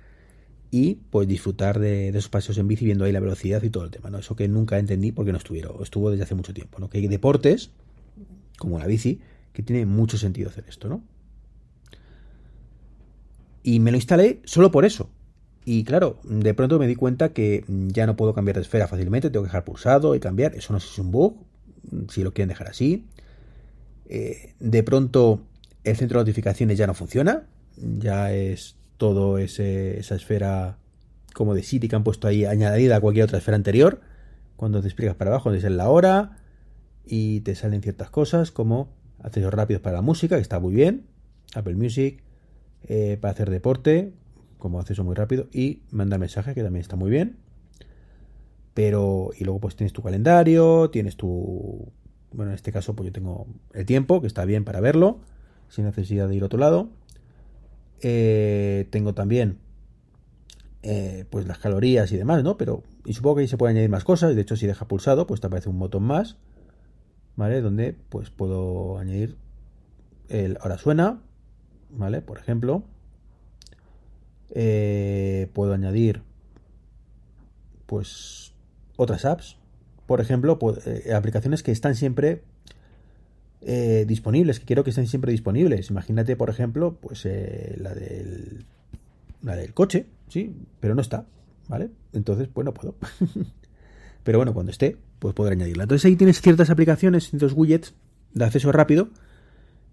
y 0.70 0.96
pues 1.10 1.26
disfrutar 1.26 1.78
de, 1.80 2.08
esos 2.08 2.28
paseos 2.28 2.58
en 2.58 2.68
bici 2.68 2.84
viendo 2.84 3.04
ahí 3.04 3.12
la 3.12 3.20
velocidad 3.20 3.62
y 3.62 3.70
todo 3.70 3.84
el 3.84 3.90
tema, 3.90 4.10
¿no? 4.10 4.18
Eso 4.18 4.36
que 4.36 4.46
nunca 4.48 4.78
entendí 4.78 5.12
porque 5.12 5.32
no 5.32 5.38
estuvieron, 5.38 5.82
estuvo 5.82 6.10
desde 6.10 6.24
hace 6.24 6.34
mucho 6.34 6.54
tiempo, 6.54 6.78
¿no? 6.78 6.88
Que 6.88 6.98
hay 6.98 7.08
deportes, 7.08 7.70
como 8.58 8.78
la 8.78 8.86
bici, 8.86 9.20
que 9.52 9.62
tiene 9.62 9.84
mucho 9.86 10.16
sentido 10.16 10.48
hacer 10.48 10.64
esto, 10.68 10.88
¿no? 10.88 11.02
Y 13.62 13.80
me 13.80 13.90
lo 13.90 13.96
instalé 13.96 14.40
solo 14.44 14.70
por 14.70 14.84
eso. 14.84 15.10
Y 15.64 15.84
claro, 15.84 16.20
de 16.24 16.54
pronto 16.54 16.78
me 16.78 16.86
di 16.86 16.94
cuenta 16.94 17.32
que 17.32 17.64
ya 17.68 18.06
no 18.06 18.16
puedo 18.16 18.32
cambiar 18.32 18.56
de 18.56 18.62
esfera 18.62 18.88
fácilmente, 18.88 19.28
tengo 19.30 19.44
que 19.44 19.48
dejar 19.48 19.64
pulsado 19.64 20.14
y 20.14 20.20
cambiar. 20.20 20.54
Eso 20.54 20.72
no 20.72 20.80
sé 20.80 20.86
si 20.86 20.92
es 20.94 20.98
un 21.00 21.10
bug, 21.10 21.36
si 22.08 22.22
lo 22.22 22.32
quieren 22.32 22.48
dejar 22.48 22.68
así. 22.68 23.04
Eh, 24.08 24.54
de 24.58 24.82
pronto 24.82 25.42
el 25.84 25.96
centro 25.96 26.18
de 26.18 26.24
notificaciones 26.24 26.78
ya 26.78 26.86
no 26.86 26.94
funciona, 26.94 27.46
ya 27.76 28.32
es 28.32 28.76
todo 29.00 29.38
esa 29.38 30.14
esfera 30.14 30.76
como 31.32 31.54
de 31.54 31.62
City 31.62 31.88
que 31.88 31.96
han 31.96 32.04
puesto 32.04 32.28
ahí 32.28 32.44
añadida 32.44 32.96
a 32.96 33.00
cualquier 33.00 33.24
otra 33.24 33.38
esfera 33.38 33.56
anterior. 33.56 34.02
Cuando 34.56 34.82
te 34.82 34.88
explicas 34.88 35.16
para 35.16 35.30
abajo, 35.30 35.48
donde 35.48 35.66
es 35.66 35.72
la 35.72 35.88
hora 35.88 36.36
y 37.06 37.40
te 37.40 37.54
salen 37.54 37.80
ciertas 37.80 38.10
cosas 38.10 38.50
como 38.50 38.92
accesos 39.22 39.54
rápidos 39.54 39.80
para 39.80 39.96
la 39.96 40.02
música, 40.02 40.36
que 40.36 40.42
está 40.42 40.60
muy 40.60 40.74
bien, 40.74 41.06
Apple 41.54 41.76
Music, 41.76 42.22
eh, 42.82 43.16
para 43.18 43.32
hacer 43.32 43.48
deporte, 43.48 44.12
como 44.58 44.78
acceso 44.78 45.02
muy 45.02 45.14
rápido, 45.14 45.48
y 45.50 45.80
mandar 45.90 46.20
mensajes, 46.20 46.54
que 46.54 46.62
también 46.62 46.82
está 46.82 46.96
muy 46.96 47.10
bien. 47.10 47.38
Pero, 48.74 49.30
y 49.34 49.44
luego 49.44 49.60
pues 49.60 49.76
tienes 49.76 49.94
tu 49.94 50.02
calendario, 50.02 50.90
tienes 50.90 51.16
tu, 51.16 51.90
bueno, 52.32 52.50
en 52.50 52.54
este 52.54 52.70
caso 52.70 52.94
pues 52.94 53.06
yo 53.06 53.12
tengo 53.14 53.46
el 53.72 53.86
tiempo, 53.86 54.20
que 54.20 54.26
está 54.26 54.44
bien 54.44 54.64
para 54.64 54.80
verlo, 54.80 55.20
sin 55.70 55.86
necesidad 55.86 56.28
de 56.28 56.36
ir 56.36 56.42
a 56.42 56.46
otro 56.46 56.58
lado. 56.58 56.90
Eh, 58.02 58.88
tengo 58.90 59.14
también 59.14 59.58
eh, 60.82 61.26
pues 61.28 61.46
las 61.46 61.58
calorías 61.58 62.10
y 62.12 62.16
demás, 62.16 62.42
¿no? 62.42 62.56
Pero 62.56 62.82
y 63.04 63.12
supongo 63.12 63.36
que 63.36 63.42
ahí 63.42 63.48
se 63.48 63.58
pueden 63.58 63.76
añadir 63.76 63.90
más 63.90 64.04
cosas. 64.04 64.34
De 64.34 64.40
hecho, 64.40 64.56
si 64.56 64.66
deja 64.66 64.88
pulsado, 64.88 65.26
pues 65.26 65.40
te 65.40 65.46
aparece 65.46 65.68
un 65.68 65.78
botón 65.78 66.04
más, 66.04 66.36
¿vale? 67.36 67.60
Donde 67.60 67.94
pues 68.08 68.30
puedo 68.30 68.98
añadir 68.98 69.36
el 70.28 70.58
ahora 70.60 70.78
suena, 70.78 71.20
¿vale? 71.90 72.22
Por 72.22 72.38
ejemplo, 72.38 72.84
eh, 74.50 75.50
puedo 75.52 75.74
añadir 75.74 76.22
pues 77.86 78.54
otras 78.96 79.24
apps, 79.24 79.56
por 80.06 80.20
ejemplo, 80.20 80.58
aplicaciones 81.14 81.62
que 81.62 81.72
están 81.72 81.94
siempre 81.94 82.42
eh, 83.62 84.04
disponibles, 84.06 84.58
que 84.58 84.66
quiero 84.66 84.84
que 84.84 84.90
estén 84.90 85.06
siempre 85.06 85.32
disponibles. 85.32 85.90
Imagínate, 85.90 86.36
por 86.36 86.48
ejemplo, 86.48 86.96
pues 87.00 87.26
eh, 87.26 87.76
la 87.78 87.94
del 87.94 88.64
la 89.42 89.56
del 89.56 89.72
coche, 89.74 90.06
sí, 90.28 90.54
pero 90.80 90.94
no 90.94 91.00
está, 91.00 91.26
¿vale? 91.68 91.90
Entonces, 92.12 92.48
pues 92.52 92.64
no 92.64 92.74
puedo. 92.74 92.94
pero 94.22 94.38
bueno, 94.38 94.54
cuando 94.54 94.72
esté, 94.72 94.96
pues 95.18 95.34
podré 95.34 95.54
añadirla. 95.54 95.84
Entonces 95.84 96.06
ahí 96.06 96.16
tienes 96.16 96.40
ciertas 96.40 96.70
aplicaciones, 96.70 97.30
ciertos 97.30 97.52
widgets 97.54 97.94
de 98.34 98.44
acceso 98.44 98.72
rápido, 98.72 99.08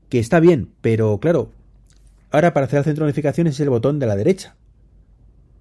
que 0.09 0.19
está 0.19 0.39
bien, 0.39 0.69
pero 0.81 1.19
claro, 1.19 1.51
ahora 2.31 2.53
para 2.53 2.65
hacer 2.65 2.79
el 2.79 2.85
centro 2.85 3.05
de 3.05 3.11
notificaciones 3.11 3.55
es 3.55 3.59
el 3.59 3.69
botón 3.69 3.99
de 3.99 4.05
la 4.05 4.15
derecha. 4.15 4.55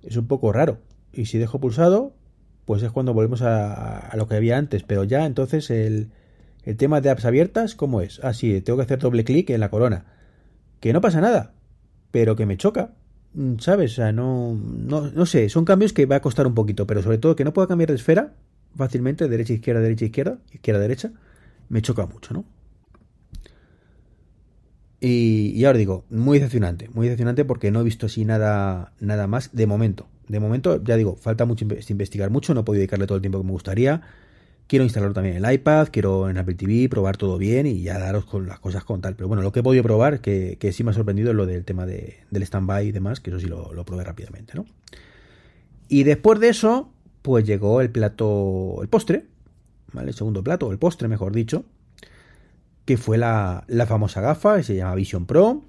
Es 0.03 0.17
un 0.17 0.27
poco 0.27 0.53
raro. 0.53 0.79
Y 1.13 1.27
si 1.27 1.39
dejo 1.39 1.61
pulsado, 1.61 2.13
pues 2.65 2.83
es 2.83 2.91
cuando 2.91 3.15
volvemos 3.15 3.43
a 3.43 4.13
lo 4.17 4.29
que 4.29 4.37
había 4.37 4.59
antes, 4.59 4.83
pero 4.83 5.05
ya 5.05 5.27
entonces 5.27 5.71
el, 5.71 6.11
el 6.67 6.77
tema 6.77 7.01
de 7.01 7.11
apps 7.11 7.25
abiertas, 7.25 7.77
¿cómo 7.77 8.01
es? 8.01 8.21
Ah, 8.23 8.35
sí, 8.35 8.61
tengo 8.61 8.77
que 8.77 8.83
hacer 8.83 8.99
doble 8.99 9.25
clic 9.25 9.49
en 9.51 9.61
la 9.61 9.71
corona. 9.71 10.05
Que 10.81 10.93
no 10.93 11.01
pasa 11.01 11.21
nada, 11.21 11.55
pero 12.11 12.35
que 12.35 12.45
me 12.45 12.57
choca. 12.57 12.91
Mm, 13.35 13.59
¿Sabes? 13.61 13.93
O 13.93 13.95
sea, 13.95 14.13
no, 14.13 14.55
no, 14.55 15.27
sé, 15.27 15.49
son 15.49 15.65
cambios 15.65 15.93
que 15.93 16.07
va 16.07 16.17
a 16.17 16.21
costar 16.21 16.47
un 16.47 16.55
poquito, 16.55 16.85
pero 16.87 17.03
sobre 17.03 17.19
todo 17.19 17.37
que 17.37 17.45
no 17.45 17.53
pueda 17.53 17.69
cambiar 17.69 17.91
de 17.91 17.95
esfera 17.95 18.35
fácilmente, 18.77 19.29
derecha, 19.29 19.55
izquierda, 19.55 19.81
derecha, 19.81 20.05
izquierda, 20.07 20.39
izquierda, 20.53 20.81
derecha, 20.81 21.13
me 21.69 21.81
choca 21.83 22.05
mucho, 22.05 22.35
¿no? 22.35 22.45
Y, 25.01 25.53
y, 25.55 25.65
ahora 25.67 25.79
digo, 25.79 26.05
muy 26.11 26.39
decepcionante, 26.39 26.89
muy 26.93 27.07
decepcionante 27.07 27.45
porque 27.45 27.71
no 27.71 27.81
he 27.81 27.85
visto 27.85 28.07
así 28.07 28.25
nada, 28.25 28.93
nada 28.99 29.29
más 29.29 29.55
de 29.55 29.67
momento. 29.67 30.09
De 30.27 30.41
momento, 30.41 30.83
ya 30.83 30.97
digo, 30.97 31.15
falta 31.17 31.45
mucho 31.45 31.65
investigar 31.65 32.31
mucho, 32.31 32.55
no 32.55 32.65
podido 32.65 32.81
dedicarle 32.81 33.07
todo 33.07 33.17
el 33.17 33.23
tiempo 33.23 33.39
que 33.39 33.47
me 33.47 33.53
gustaría. 33.53 34.03
Quiero 34.67 34.85
instalarlo 34.85 35.15
también 35.15 35.37
el 35.37 35.53
iPad, 35.53 35.89
quiero 35.93 36.29
en 36.29 36.39
Apple 36.39 36.57
TV 36.57 36.89
probar 36.89 37.17
todo 37.17 37.39
bien 37.39 37.67
y 37.67 37.83
ya 37.83 38.01
daros 38.01 38.25
con 38.25 38.49
las 38.49 38.59
cosas 38.59 38.83
con 38.83 39.01
tal. 39.01 39.15
Pero 39.15 39.29
bueno, 39.29 39.43
lo 39.43 39.53
que 39.53 39.61
he 39.61 39.63
podido 39.63 39.85
probar, 39.85 40.21
que, 40.21 40.59
sí 40.73 40.83
me 40.83 40.91
ha 40.91 40.95
sorprendido, 40.95 41.31
es 41.31 41.37
lo 41.37 41.47
del 41.47 41.65
tema 41.65 41.87
de, 41.87 42.17
del 42.33 42.43
stand-by 42.43 42.89
y 42.89 42.93
demás, 42.93 43.21
que 43.21 43.31
eso 43.31 43.39
sí 43.39 43.47
lo, 43.47 43.85
probé 43.85 44.03
rápidamente, 44.03 44.55
¿no? 44.57 44.67
Y 45.89 46.03
después 46.03 46.41
de 46.41 46.49
eso, 46.49 46.93
pues 47.23 47.45
llegó 47.45 47.81
el 47.81 47.91
plato, 47.91 48.79
el 48.83 48.89
postre, 48.89 49.27
¿vale? 49.93 50.09
El 50.09 50.17
segundo 50.17 50.43
plato, 50.43 50.73
el 50.73 50.79
postre, 50.79 51.07
mejor 51.07 51.33
dicho, 51.33 51.65
que 52.85 52.97
fue 52.97 53.19
la, 53.19 53.63
la 53.69 53.87
famosa 53.87 54.21
gafa, 54.21 54.57
que 54.57 54.65
se 54.65 54.75
llama 54.75 54.97
Vision 54.97 55.27
Pro, 55.27 55.63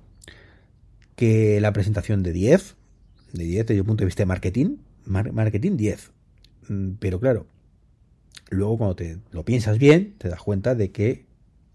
que 1.15 1.61
la 1.61 1.71
presentación 1.71 2.23
de 2.23 2.31
10, 2.33 2.75
de 3.33 3.43
10 3.43 3.67
desde 3.67 3.79
el 3.79 3.85
punto 3.85 4.01
de 4.01 4.05
vista 4.05 4.23
de 4.23 4.27
marketing, 4.27 4.77
marketing 5.05 5.77
10. 5.77 6.11
Mm, 6.69 6.91
pero 6.99 7.19
claro, 7.19 7.45
luego 8.49 8.77
cuando 8.77 8.95
te 8.95 9.19
lo 9.31 9.43
piensas 9.45 9.77
bien, 9.77 10.15
te 10.17 10.29
das 10.29 10.41
cuenta 10.41 10.75
de 10.75 10.91
que 10.91 11.25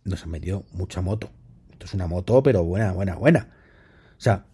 nos 0.04 0.22
han 0.24 0.30
metido 0.30 0.64
mucha 0.72 1.00
moto. 1.00 1.30
Esto 1.70 1.86
es 1.86 1.94
una 1.94 2.06
moto, 2.06 2.42
pero 2.42 2.64
buena, 2.64 2.92
buena, 2.92 3.16
buena. 3.16 3.48
O 4.16 4.20
sea, 4.20 4.46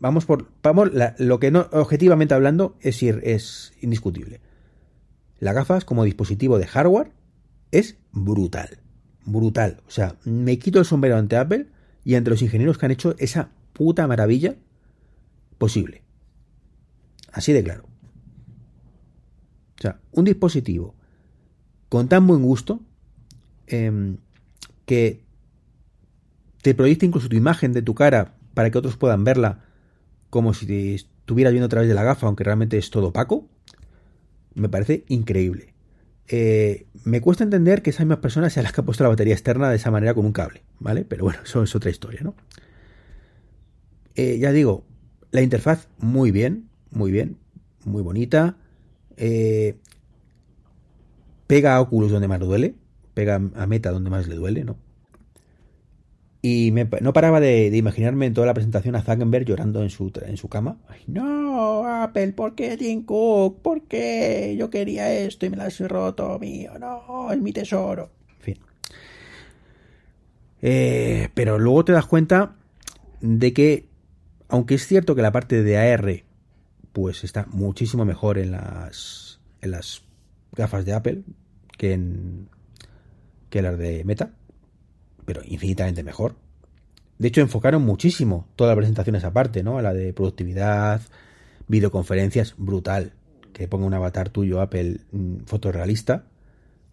vamos 0.00 0.24
por. 0.24 0.48
Vamos, 0.62 0.90
lo 1.18 1.38
que 1.38 1.50
no, 1.50 1.68
objetivamente 1.72 2.34
hablando, 2.34 2.76
es, 2.80 3.02
ir, 3.02 3.20
es 3.24 3.72
indiscutible. 3.80 4.40
Las 5.38 5.54
gafas 5.54 5.84
como 5.84 6.04
dispositivo 6.04 6.58
de 6.58 6.66
hardware 6.66 7.12
es 7.70 7.96
brutal. 8.12 8.78
Brutal. 9.24 9.80
O 9.86 9.90
sea, 9.90 10.16
me 10.24 10.58
quito 10.58 10.78
el 10.78 10.84
sombrero 10.84 11.16
ante 11.16 11.36
Apple 11.36 11.68
y 12.04 12.14
ante 12.16 12.30
los 12.30 12.42
ingenieros 12.42 12.78
que 12.78 12.86
han 12.86 12.92
hecho 12.92 13.14
esa 13.18 13.50
puta 13.72 14.06
maravilla 14.06 14.56
posible. 15.58 16.02
Así 17.32 17.52
de 17.52 17.62
claro. 17.62 17.84
O 19.78 19.82
sea, 19.82 20.00
un 20.12 20.24
dispositivo 20.24 20.94
con 21.92 22.08
tan 22.08 22.26
buen 22.26 22.40
gusto 22.40 22.80
em, 23.66 24.16
que 24.86 25.20
te 26.62 26.74
proyecta 26.74 27.04
incluso 27.04 27.28
tu 27.28 27.36
imagen 27.36 27.74
de 27.74 27.82
tu 27.82 27.94
cara 27.94 28.32
para 28.54 28.70
que 28.70 28.78
otros 28.78 28.96
puedan 28.96 29.24
verla 29.24 29.66
como 30.30 30.54
si 30.54 30.94
estuvieras 30.94 31.52
viendo 31.52 31.66
a 31.66 31.68
través 31.68 31.90
de 31.90 31.94
la 31.94 32.02
gafa, 32.02 32.28
aunque 32.28 32.44
realmente 32.44 32.78
es 32.78 32.88
todo 32.88 33.08
opaco, 33.08 33.46
me 34.54 34.70
parece 34.70 35.04
increíble. 35.08 35.74
Eh, 36.28 36.86
me 37.04 37.20
cuesta 37.20 37.44
entender 37.44 37.82
que 37.82 37.90
esas 37.90 38.06
mismas 38.06 38.20
personas 38.20 38.54
sean 38.54 38.64
las 38.64 38.72
que 38.72 38.80
han 38.80 38.86
puesto 38.86 39.04
la 39.04 39.10
batería 39.10 39.34
externa 39.34 39.68
de 39.68 39.76
esa 39.76 39.90
manera 39.90 40.14
con 40.14 40.24
un 40.24 40.32
cable, 40.32 40.62
¿vale? 40.78 41.04
Pero 41.04 41.24
bueno, 41.24 41.40
eso 41.44 41.62
es 41.62 41.76
otra 41.76 41.90
historia, 41.90 42.22
¿no? 42.22 42.34
Eh, 44.14 44.38
ya 44.38 44.50
digo, 44.50 44.86
la 45.30 45.42
interfaz 45.42 45.88
muy 45.98 46.30
bien, 46.30 46.70
muy 46.90 47.12
bien, 47.12 47.36
muy 47.84 48.00
bonita. 48.00 48.56
Eh, 49.18 49.76
pega 51.52 51.76
a 51.76 51.82
Oculus 51.82 52.10
donde 52.10 52.28
más 52.28 52.40
duele, 52.40 52.76
pega 53.12 53.34
a 53.34 53.66
Meta 53.66 53.90
donde 53.90 54.08
más 54.08 54.26
le 54.26 54.36
duele, 54.36 54.64
¿no? 54.64 54.78
Y 56.40 56.72
no 57.02 57.12
paraba 57.12 57.40
de, 57.40 57.66
imaginarme 57.76 58.24
en 58.24 58.32
toda 58.32 58.46
la 58.46 58.54
presentación 58.54 58.96
a 58.96 59.02
Zuckerberg 59.02 59.44
llorando 59.44 59.82
en 59.82 59.90
su, 59.90 60.10
en 60.24 60.38
su 60.38 60.48
cama. 60.48 60.78
no, 61.06 61.84
Apple, 61.86 62.32
¿por 62.32 62.54
qué 62.54 62.78
Tim 62.78 63.04
Cook? 63.04 63.60
¿Por 63.60 63.82
qué? 63.82 64.56
Yo 64.58 64.70
quería 64.70 65.12
esto 65.12 65.44
y 65.44 65.50
me 65.50 65.58
lo 65.58 65.64
has 65.64 65.78
roto, 65.78 66.38
mío. 66.38 66.72
No, 66.80 67.30
es 67.30 67.38
mi 67.38 67.52
tesoro. 67.52 68.10
En 68.38 68.40
fin. 68.40 68.58
Eh, 70.62 71.28
pero 71.34 71.58
luego 71.58 71.84
te 71.84 71.92
das 71.92 72.06
cuenta 72.06 72.56
de 73.20 73.52
que, 73.52 73.90
aunque 74.48 74.76
es 74.76 74.86
cierto 74.86 75.14
que 75.14 75.20
la 75.20 75.32
parte 75.32 75.62
de 75.62 75.76
AR 75.76 76.24
pues 76.94 77.24
está 77.24 77.46
muchísimo 77.50 78.06
mejor 78.06 78.38
en 78.38 78.52
las, 78.52 79.38
en 79.60 79.72
las 79.72 80.02
gafas 80.54 80.86
de 80.86 80.94
Apple 80.94 81.24
que 81.76 81.92
en 81.92 82.48
que 83.50 83.62
las 83.62 83.78
de 83.78 84.04
Meta 84.04 84.32
pero 85.24 85.42
infinitamente 85.44 86.02
mejor. 86.02 86.34
De 87.18 87.28
hecho, 87.28 87.40
enfocaron 87.40 87.82
muchísimo 87.82 88.48
toda 88.56 88.70
la 88.70 88.76
presentación 88.76 89.16
esa 89.16 89.32
parte, 89.32 89.62
¿no? 89.62 89.78
A 89.78 89.82
la 89.82 89.92
de 89.92 90.12
productividad, 90.12 91.00
videoconferencias, 91.68 92.54
brutal. 92.56 93.12
Que 93.52 93.68
ponga 93.68 93.86
un 93.86 93.94
avatar 93.94 94.30
tuyo 94.30 94.60
Apple 94.60 94.98
mm, 95.12 95.44
fotorrealista. 95.46 96.24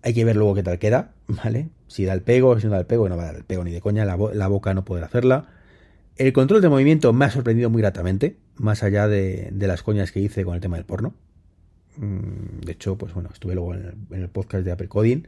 Hay 0.02 0.14
que 0.14 0.24
ver 0.26 0.36
luego 0.36 0.56
qué 0.56 0.64
tal 0.64 0.80
queda, 0.80 1.14
¿vale? 1.28 1.70
Si 1.88 2.06
da 2.06 2.14
el 2.14 2.22
pego, 2.22 2.60
si 2.60 2.68
no 2.68 2.74
da 2.74 2.80
el 2.80 2.86
pego, 2.86 3.10
no 3.10 3.18
va 3.18 3.24
a 3.24 3.26
dar 3.28 3.36
el 3.36 3.44
pego 3.44 3.64
ni 3.64 3.72
de 3.72 3.82
coña, 3.82 4.06
la, 4.06 4.48
boca 4.48 4.74
no 4.74 4.86
poder 4.86 5.04
hacerla. 5.04 5.48
El 6.16 6.34
control 6.34 6.62
de 6.62 6.70
movimiento 6.70 7.12
me 7.14 7.26
ha 7.26 7.32
sorprendido 7.32 7.70
muy 7.70 7.82
gratamente, 7.82 8.38
más 8.58 8.84
allá 8.84 9.08
de, 9.08 9.52
las 9.54 9.84
coñas 9.84 10.12
que 10.12 10.20
hice 10.20 10.44
con 10.44 10.54
el 10.54 10.62
tema 10.62 10.76
del 10.76 10.86
porno. 10.86 11.14
Mm, 11.98 12.62
de 12.66 12.72
hecho, 12.72 12.98
pues 12.98 13.14
bueno, 13.14 13.30
estuve 13.34 13.56
luego 13.56 13.74
en 13.74 13.80
el, 13.86 14.16
en 14.16 14.22
el 14.22 14.30
podcast 14.30 14.64
de 14.64 14.72
Apple 14.72 14.88
Coding 14.88 15.24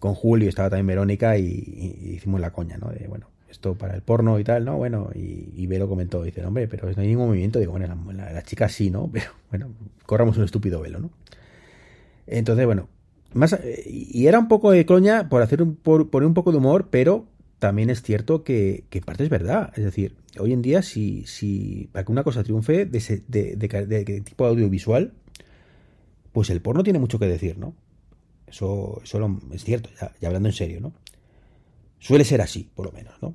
con 0.00 0.14
Julio, 0.14 0.48
estaba 0.48 0.70
también 0.70 0.88
Verónica 0.88 1.38
y, 1.38 1.44
hicimos 2.16 2.40
la 2.40 2.50
coña, 2.50 2.78
¿no? 2.78 2.88
De, 2.88 3.06
bueno, 3.06 3.28
esto 3.48 3.74
para 3.74 3.94
el 3.94 4.02
porno 4.02 4.40
y 4.40 4.44
tal, 4.44 4.64
¿no? 4.64 4.78
Bueno, 4.78 5.10
y, 5.14 5.52
y 5.54 5.66
Velo 5.66 5.88
comentó, 5.88 6.22
dice, 6.22 6.44
hombre, 6.44 6.66
pero 6.66 6.90
no 6.90 7.02
hay 7.02 7.08
ningún 7.08 7.28
movimiento. 7.28 7.58
Digo, 7.58 7.72
bueno, 7.72 7.86
la, 8.12 8.32
la, 8.32 8.42
chica 8.42 8.68
sí, 8.68 8.90
¿no? 8.90 9.10
Pero 9.12 9.30
bueno, 9.50 9.68
corramos 10.06 10.36
un 10.38 10.44
estúpido 10.44 10.80
velo, 10.80 11.00
¿no? 11.00 11.10
Entonces, 12.26 12.64
bueno, 12.64 12.88
más, 13.34 13.58
y 13.86 14.26
era 14.26 14.38
un 14.38 14.48
poco 14.48 14.70
de 14.70 14.86
coña 14.86 15.28
por 15.28 15.42
hacer 15.42 15.62
un, 15.62 15.76
por 15.76 16.10
poner 16.10 16.26
un 16.26 16.34
poco 16.34 16.50
de 16.50 16.58
humor, 16.58 16.88
pero 16.90 17.26
también 17.58 17.90
es 17.90 18.02
cierto 18.02 18.42
que, 18.42 18.84
que 18.88 19.00
parte 19.00 19.24
es 19.24 19.30
verdad. 19.30 19.72
Es 19.76 19.84
decir, 19.84 20.16
hoy 20.38 20.52
en 20.52 20.62
día, 20.62 20.82
si, 20.82 21.26
si 21.26 21.88
para 21.92 22.04
que 22.04 22.12
una 22.12 22.24
cosa 22.24 22.42
triunfe 22.42 22.86
de, 22.86 22.98
ese, 22.98 23.22
de, 23.28 23.56
de, 23.56 23.68
de 23.86 24.20
tipo 24.22 24.46
audiovisual, 24.46 25.12
pues 26.32 26.50
el 26.50 26.60
porno 26.60 26.82
tiene 26.82 26.98
mucho 26.98 27.18
que 27.18 27.26
decir, 27.26 27.58
¿no? 27.58 27.74
Eso, 28.46 29.00
es 29.52 29.64
cierto, 29.64 29.90
ya, 30.20 30.26
hablando 30.26 30.48
en 30.48 30.54
serio, 30.54 30.80
¿no? 30.80 30.92
Suele 31.98 32.24
ser 32.24 32.40
así, 32.40 32.68
por 32.74 32.86
lo 32.86 32.92
menos, 32.92 33.14
¿no? 33.22 33.34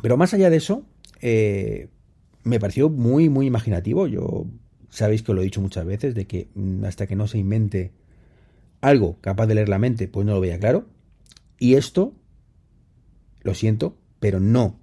Pero 0.00 0.16
más 0.16 0.32
allá 0.34 0.48
de 0.50 0.56
eso, 0.56 0.84
eh, 1.20 1.88
me 2.44 2.58
pareció 2.58 2.88
muy, 2.88 3.28
muy 3.28 3.46
imaginativo. 3.46 4.06
Yo 4.06 4.46
sabéis 4.88 5.22
que 5.22 5.34
lo 5.34 5.40
he 5.40 5.44
dicho 5.44 5.60
muchas 5.60 5.84
veces, 5.84 6.14
de 6.14 6.26
que 6.26 6.48
hasta 6.84 7.06
que 7.06 7.16
no 7.16 7.26
se 7.26 7.38
invente 7.38 7.92
algo 8.80 9.18
capaz 9.20 9.46
de 9.46 9.54
leer 9.54 9.68
la 9.68 9.78
mente, 9.78 10.08
pues 10.08 10.26
no 10.26 10.34
lo 10.34 10.40
veía 10.40 10.58
claro. 10.58 10.86
Y 11.58 11.74
esto, 11.74 12.14
lo 13.42 13.54
siento, 13.54 13.96
pero 14.18 14.40
no 14.40 14.78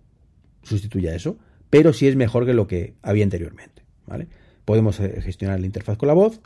sustituye 0.63 1.10
a 1.10 1.15
eso, 1.15 1.38
pero 1.70 1.94
sí 1.94 2.08
es 2.08 2.15
mejor 2.15 2.46
que 2.46 2.54
lo 2.54 2.68
que 2.68 2.96
había 3.02 3.24
anteriormente, 3.24 3.84
¿vale? 4.06 4.28
Podemos 4.65 5.00
eh, 5.00 5.22
gestionar 5.22 5.60
la 5.60 5.65
interfaz 5.65 5.98
con 5.98 6.08
la 6.08 6.13
voz, 6.13 6.42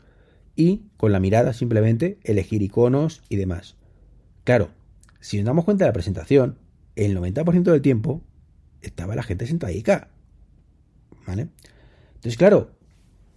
y 0.56 0.82
con 0.96 1.12
la 1.12 1.20
mirada 1.20 1.52
simplemente 1.52 2.18
elegir 2.22 2.62
iconos 2.62 3.22
y 3.28 3.36
demás. 3.36 3.76
Claro, 4.44 4.70
si 5.20 5.38
nos 5.38 5.46
damos 5.46 5.64
cuenta 5.64 5.84
de 5.84 5.88
la 5.88 5.94
presentación, 5.94 6.58
el 6.96 7.16
90% 7.16 7.62
del 7.62 7.82
tiempo 7.82 8.22
estaba 8.82 9.16
la 9.16 9.22
gente 9.22 9.46
sentadica. 9.46 10.08
¿Vale? 11.26 11.48
Entonces, 12.14 12.36
claro, 12.36 12.70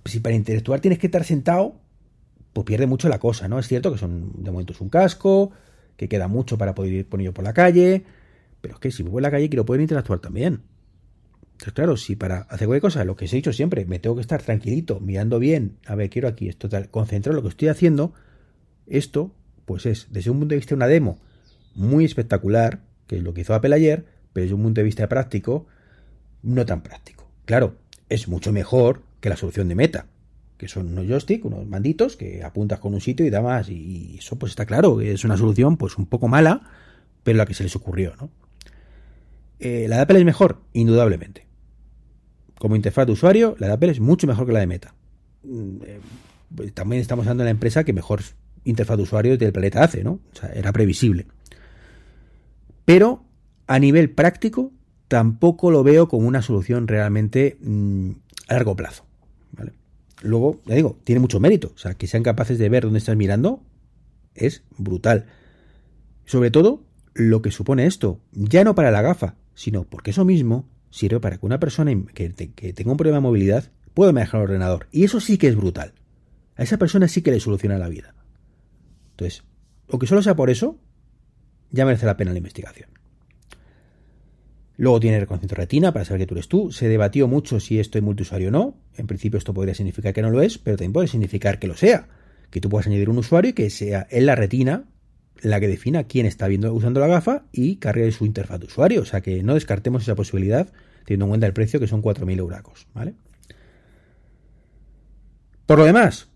si 0.06 0.20
para 0.20 0.36
interactuar 0.36 0.80
tienes 0.80 1.00
que 1.00 1.08
estar 1.08 1.24
sentado, 1.24 1.80
pues 2.54 2.66
pierde 2.66 2.88
mucho 2.88 3.10
la 3.10 3.20
cosa, 3.20 3.48
¿no? 3.48 3.60
Es 3.60 3.68
cierto 3.68 3.92
que 3.92 3.98
son, 3.98 4.32
de 4.44 4.52
momento 4.52 4.74
es 4.74 4.82
un 4.82 4.90
casco, 4.90 5.52
que 5.96 6.08
queda 6.08 6.28
mucho 6.28 6.58
para 6.58 6.76
poder 6.76 6.94
ir 6.94 7.08
poniendo 7.08 7.34
por 7.34 7.44
la 7.44 7.54
calle, 7.54 8.04
pero 8.62 8.76
es 8.76 8.80
que 8.80 8.92
si 8.92 9.04
voy 9.04 9.20
a 9.20 9.24
la 9.24 9.32
calle 9.32 9.50
quiero 9.50 9.66
poder 9.66 9.82
interactuar 9.82 10.20
también. 10.20 10.62
Entonces, 11.58 11.74
claro, 11.74 11.98
si 11.98 12.16
para 12.16 12.42
hacer 12.42 12.68
cualquier 12.68 12.82
cosa, 12.82 13.04
lo 13.04 13.16
que 13.16 13.26
os 13.26 13.34
he 13.34 13.38
dicho 13.38 13.52
siempre, 13.52 13.84
me 13.86 13.98
tengo 13.98 14.16
que 14.16 14.22
estar 14.22 14.44
tranquilito, 14.44 15.00
mirando 15.00 15.40
bien, 15.40 15.78
a 15.88 15.96
ver, 15.96 16.12
quiero 16.12 16.28
aquí, 16.28 16.50
esto 16.50 16.70
tal, 16.70 16.92
concentrar 16.92 17.34
lo 17.34 17.42
que 17.42 17.50
estoy 17.50 17.70
haciendo, 17.70 18.14
esto, 18.86 19.34
pues 19.66 19.88
es, 19.88 20.08
desde 20.12 20.30
un 20.30 20.38
punto 20.38 20.54
de 20.54 20.58
vista 20.58 20.70
de 20.70 20.76
una 20.76 20.88
demo 20.88 21.20
muy 21.74 22.06
espectacular, 22.06 22.82
que 23.08 23.18
es 23.18 23.24
lo 23.24 23.34
que 23.34 23.42
hizo 23.42 23.56
Apple 23.56 23.74
ayer, 23.74 24.06
pero 24.34 24.44
desde 24.44 24.54
un 24.54 24.62
punto 24.62 24.82
de 24.82 24.86
vista 24.86 25.10
práctico, 25.10 25.66
no 26.44 26.64
tan 26.64 26.84
práctico. 26.84 27.28
Claro, 27.46 27.78
es 28.08 28.28
mucho 28.28 28.54
mejor 28.54 29.02
que 29.20 29.30
la 29.30 29.36
solución 29.36 29.68
de 29.68 29.74
Meta, 29.74 30.06
que 30.60 30.68
son 30.68 30.90
unos 30.90 31.08
joystick, 31.08 31.44
unos 31.44 31.66
manditos 31.66 32.18
que 32.18 32.44
apuntas 32.44 32.80
con 32.80 32.94
un 32.94 33.02
sitio 33.02 33.26
y 33.26 33.32
da 33.32 33.42
más, 33.42 33.68
y 33.70 34.18
eso 34.20 34.36
pues 34.38 34.52
está 34.52 34.68
claro, 34.68 35.02
es 35.02 35.26
una 35.26 35.38
solución 35.38 35.76
pues 35.78 35.98
un 35.98 36.06
poco 36.06 36.28
mala, 36.28 36.70
pero 37.24 37.40
la 37.40 37.48
que 37.48 37.56
se 37.56 37.64
les 37.64 37.76
ocurrió, 37.76 38.16
¿no? 38.22 38.30
Eh, 39.60 39.88
la 39.90 39.96
de 39.96 40.02
Apple 40.04 40.20
es 40.20 40.26
mejor, 40.26 40.62
indudablemente 40.74 41.47
como 42.60 42.76
interfaz 42.76 43.06
de 43.06 43.14
usuario, 43.14 43.56
la 43.60 43.68
de 43.68 43.74
Apple 43.74 43.92
es 43.92 44.00
mucho 44.00 44.28
mejor 44.28 44.46
que 44.46 44.54
la 44.54 44.60
de 44.60 44.68
Meta. 44.68 44.94
Mm, 45.44 45.78
eh, 45.86 46.72
también 46.74 47.02
estamos 47.02 47.26
hablando 47.26 47.44
de 47.44 47.48
la 47.48 47.52
empresa 47.52 47.84
que 47.84 47.94
mejor 47.94 48.22
interfaz 48.64 48.98
de 48.98 49.04
usuario 49.04 49.38
del 49.38 49.52
planeta 49.52 49.84
hace, 49.84 50.04
¿no? 50.04 50.20
O 50.34 50.36
sea, 50.36 50.50
era 50.50 50.72
previsible. 50.72 51.28
Pero 52.86 53.24
a 53.68 53.80
nivel 53.80 54.10
práctico, 54.10 54.72
tampoco 55.08 55.72
lo 55.72 55.84
veo 55.84 56.08
como 56.08 56.28
una 56.28 56.42
solución 56.42 56.88
realmente 56.88 57.58
mm, 57.62 58.12
a 58.48 58.54
largo 58.54 58.76
plazo. 58.76 59.06
¿vale? 59.52 59.74
Luego, 60.22 60.62
ya 60.66 60.76
digo, 60.76 60.98
tiene 61.04 61.20
mucho 61.20 61.40
mérito. 61.40 61.72
O 61.76 61.78
sea, 61.78 61.94
que 61.94 62.08
sean 62.08 62.24
capaces 62.24 62.58
de 62.58 62.70
ver 62.70 62.84
dónde 62.84 63.00
estás 63.00 63.16
mirando 63.16 63.62
es 64.36 64.64
brutal. 64.78 65.26
Sobre 66.26 66.52
todo, 66.52 66.84
lo 67.14 67.42
que 67.42 67.52
supone 67.52 67.86
esto, 67.86 68.20
ya 68.32 68.64
no 68.64 68.76
para 68.76 68.92
la 68.92 69.02
gafa, 69.02 69.36
sino 69.56 69.84
porque 69.84 70.12
eso 70.12 70.26
mismo 70.26 70.68
sirve 70.90 71.20
para 71.20 71.38
que 71.38 71.46
una 71.46 71.60
persona 71.60 71.92
que, 72.14 72.30
tenga 72.30 72.92
un 72.92 72.98
problema 72.98 73.18
de 73.18 73.22
movilidad 73.22 73.72
pueda 73.94 74.12
manejar 74.12 74.42
el 74.42 74.46
ordenador. 74.46 74.88
Y 74.92 75.04
eso 75.04 75.20
sí 75.20 75.38
que 75.38 75.48
es 75.48 75.56
brutal. 75.56 75.94
A 76.56 76.64
esa 76.64 76.78
persona 76.78 77.08
sí 77.08 77.22
que 77.22 77.32
le 77.32 77.40
soluciona 77.40 77.78
la 77.78 77.90
vida. 77.90 78.16
Entonces, 79.12 79.44
aunque 79.90 80.08
solo 80.08 80.22
sea 80.22 80.36
por 80.36 80.50
eso, 80.50 80.80
ya 81.72 81.86
merece 81.86 82.06
la 82.06 82.18
pena 82.18 82.32
la 82.32 82.38
investigación. 82.38 82.90
Luego 84.78 85.00
tiene 85.00 85.20
reconocimiento 85.20 85.56
retina 85.56 85.92
para 85.92 86.06
saber 86.06 86.22
que 86.22 86.28
tú 86.28 86.36
eres 86.36 86.48
tú. 86.48 86.72
Se 86.72 86.88
debatió 86.88 87.28
mucho 87.28 87.60
si 87.60 87.80
esto 87.80 87.98
es 87.98 88.04
multiusuario 88.04 88.50
o 88.50 88.52
no. 88.52 88.78
En 88.96 89.08
principio 89.08 89.40
esto 89.40 89.54
podría 89.54 89.74
significar 89.74 90.14
que 90.14 90.22
no 90.22 90.30
lo 90.30 90.42
es, 90.42 90.60
pero 90.60 90.78
también 90.78 90.94
puede 90.94 91.08
significar 91.08 91.58
que 91.58 91.68
lo 91.68 91.76
sea. 91.76 92.08
Que 92.52 92.62
tú 92.62 92.70
puedas 92.70 92.86
añadir 92.86 93.10
un 93.10 93.18
usuario 93.18 93.50
y 93.50 93.54
que 93.54 93.70
sea 93.72 94.08
en 94.12 94.28
la 94.28 94.36
retina 94.36 94.86
la 95.42 95.60
que 95.60 95.68
defina 95.68 96.06
quién 96.06 96.26
está 96.26 96.48
viendo, 96.48 96.74
usando 96.74 97.00
la 97.00 97.08
gafa 97.08 97.46
y 97.52 97.78
cargue 97.78 98.12
su 98.12 98.26
interfaz 98.26 98.60
de 98.60 98.68
usuario. 98.68 99.02
O 99.02 99.06
sea 99.06 99.22
que 99.22 99.44
no 99.44 99.54
descartemos 99.54 100.04
esa 100.04 100.16
posibilidad 100.16 100.72
teniendo 101.06 101.26
en 101.26 101.30
cuenta 101.30 101.48
el 101.48 101.54
precio 101.54 101.80
que 101.80 101.88
son 101.88 102.02
4.000 102.02 102.38
euracos, 102.38 102.88
¿vale? 102.94 103.14
Por 105.66 105.80
lo 105.80 105.86
demás, 105.86 106.30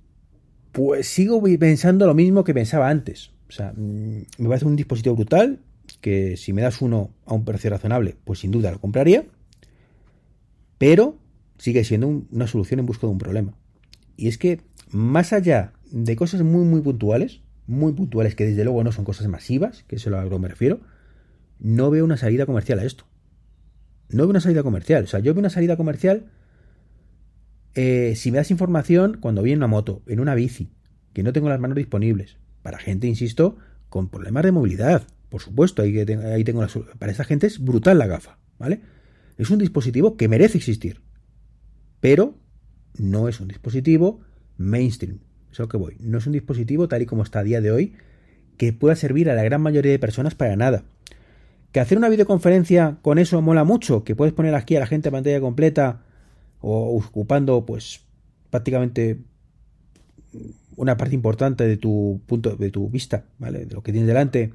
pues 0.72 1.08
sigo 1.08 1.42
pensando 1.60 2.06
lo 2.06 2.14
mismo 2.14 2.44
que 2.44 2.54
pensaba 2.54 2.90
antes. 2.90 3.32
O 3.50 3.52
sea, 3.52 3.74
mm, 3.76 4.22
me 4.38 4.48
parece 4.48 4.66
un 4.66 4.76
dispositivo 4.76 5.16
brutal, 5.16 5.60
que 6.00 6.38
si 6.38 6.54
me 6.54 6.62
das 6.62 6.82
uno 6.82 7.12
a 7.26 7.34
un 7.34 7.44
precio 7.44 7.70
razonable, 7.70 8.16
pues 8.24 8.40
sin 8.40 8.52
duda 8.52 8.72
lo 8.72 8.80
compraría, 8.80 9.26
pero 10.78 11.18
sigue 11.58 11.84
siendo 11.84 12.08
una 12.08 12.48
solución 12.48 12.80
en 12.80 12.86
busca 12.86 13.08
de 13.08 13.14
un 13.14 13.20
problema. 13.20 13.54
Y 14.16 14.28
es 14.28 14.38
que, 14.38 14.62
más 14.90 15.34
allá 15.34 15.74
de 15.92 16.16
cosas 16.16 16.44
muy, 16.44 16.64
muy 16.64 16.82
puntuales, 16.82 17.42
muy 17.72 17.94
puntuales, 17.94 18.36
que 18.36 18.46
desde 18.46 18.64
luego 18.64 18.84
no 18.84 18.92
son 18.92 19.06
cosas 19.06 19.28
masivas, 19.28 19.84
que 19.88 19.96
es 19.96 20.06
a 20.06 20.10
lo 20.10 20.30
que 20.30 20.40
me 20.40 20.48
refiero, 20.48 20.82
no 21.60 21.90
veo 21.90 22.06
una 22.06 22.18
salida 22.18 22.46
comercial 22.46 22.80
a 22.80 22.84
esto. 22.84 23.06
No 24.10 24.24
veo 24.24 24.30
una 24.30 24.42
salida 24.42 24.64
comercial. 24.64 25.06
O 25.06 25.08
sea, 25.08 25.20
yo 25.20 25.34
veo 25.34 25.40
una 25.40 25.50
salida 25.50 25.78
comercial 25.78 26.30
eh, 27.74 28.14
si 28.16 28.32
me 28.32 28.38
das 28.38 28.52
información 28.52 29.18
cuando 29.20 29.42
viene 29.42 29.58
una 29.58 29.68
moto, 29.68 30.04
en 30.08 30.20
una 30.20 30.36
bici, 30.36 30.72
que 31.14 31.24
no 31.24 31.34
tengo 31.34 31.50
las 31.50 31.60
manos 31.60 31.78
disponibles. 31.78 32.38
Para 32.62 32.78
gente, 32.78 33.08
insisto, 33.08 33.58
con 33.90 34.10
problemas 34.10 34.44
de 34.44 34.52
movilidad. 34.52 35.08
Por 35.30 35.42
supuesto, 35.42 35.82
ahí, 35.82 35.98
ahí 35.98 36.44
tengo 36.44 36.62
la, 36.62 36.70
para 37.00 37.12
esa 37.12 37.24
gente 37.24 37.48
es 37.48 37.60
brutal 37.60 37.98
la 37.98 38.08
gafa, 38.08 38.38
¿vale? 38.60 38.82
Es 39.38 39.50
un 39.50 39.60
dispositivo 39.60 40.18
que 40.18 40.28
merece 40.28 40.58
existir. 40.58 41.02
Pero 42.02 42.38
no 42.98 43.30
es 43.30 43.40
un 43.40 43.48
dispositivo 43.48 44.20
mainstream. 44.58 45.20
Es 45.52 45.68
que 45.68 45.78
voy. 45.78 45.98
No 46.00 46.18
es 46.18 46.26
un 46.26 46.34
dispositivo 46.34 46.88
tal 46.88 47.02
y 47.02 47.06
como 47.06 47.24
está 47.24 47.40
a 47.40 47.44
día 47.44 47.62
de 47.62 47.72
hoy 47.72 47.94
que 48.58 48.74
pueda 48.74 48.96
servir 48.96 49.30
a 49.30 49.34
la 49.34 49.44
gran 49.44 49.62
mayoría 49.62 49.92
de 49.92 50.00
personas 50.00 50.36
para 50.36 50.56
nada. 50.56 50.84
Que 51.72 51.80
hacer 51.80 51.98
una 51.98 52.10
videoconferencia 52.10 52.98
con 53.02 53.18
eso 53.18 53.42
mola 53.42 53.64
mucho, 53.64 54.04
que 54.04 54.16
puedes 54.16 54.34
poner 54.34 54.56
aquí 54.56 54.76
a 54.76 54.80
la 54.80 54.88
gente 54.88 55.10
a 55.10 55.12
pantalla 55.12 55.40
completa 55.42 56.04
o 56.60 56.96
ocupando 56.96 57.66
pues 57.66 58.02
prácticamente 58.50 59.20
una 60.76 60.98
parte 60.98 61.16
importante 61.16 61.66
de 61.66 61.78
tu 61.78 62.22
punto 62.28 62.56
de 62.56 62.72
tu 62.72 62.90
vista, 62.90 63.26
¿vale? 63.40 63.66
De 63.66 63.74
lo 63.74 63.82
que 63.82 63.92
tienes 63.92 64.08
delante. 64.08 64.54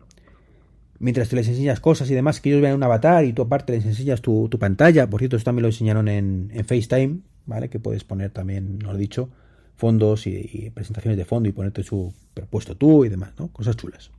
Mientras 0.98 1.28
tú 1.28 1.36
les 1.36 1.48
enseñas 1.48 1.80
cosas 1.80 2.10
y 2.10 2.14
demás, 2.14 2.40
que 2.40 2.50
ellos 2.50 2.62
vean 2.62 2.74
un 2.74 2.82
avatar 2.82 3.24
y 3.24 3.32
tú 3.32 3.42
aparte 3.42 3.72
les 3.72 3.84
enseñas 3.84 4.22
tu, 4.22 4.48
pantalla. 4.58 5.10
Por 5.10 5.20
cierto, 5.20 5.36
esto 5.36 5.46
también 5.46 5.62
lo 5.62 5.68
enseñaron 5.68 6.08
en, 6.08 6.50
en 6.54 6.64
FaceTime, 6.64 7.18
¿vale? 7.44 7.68
Que 7.68 7.80
puedes 7.80 8.04
poner 8.04 8.30
también, 8.30 8.78
no 8.78 8.92
lo 8.92 8.98
he 8.98 9.00
dicho, 9.00 9.30
fondos 9.76 10.26
y, 10.26 10.70
presentaciones 10.74 11.18
de 11.18 11.24
fondo 11.24 11.48
y 11.48 11.52
ponerte 11.52 11.82
su 11.82 12.12
propuesto 12.34 12.76
tú 12.76 13.04
y 13.04 13.08
demás, 13.08 13.32
¿no? 13.38 13.48
Cosas 13.48 13.76
chulas. 13.76 14.10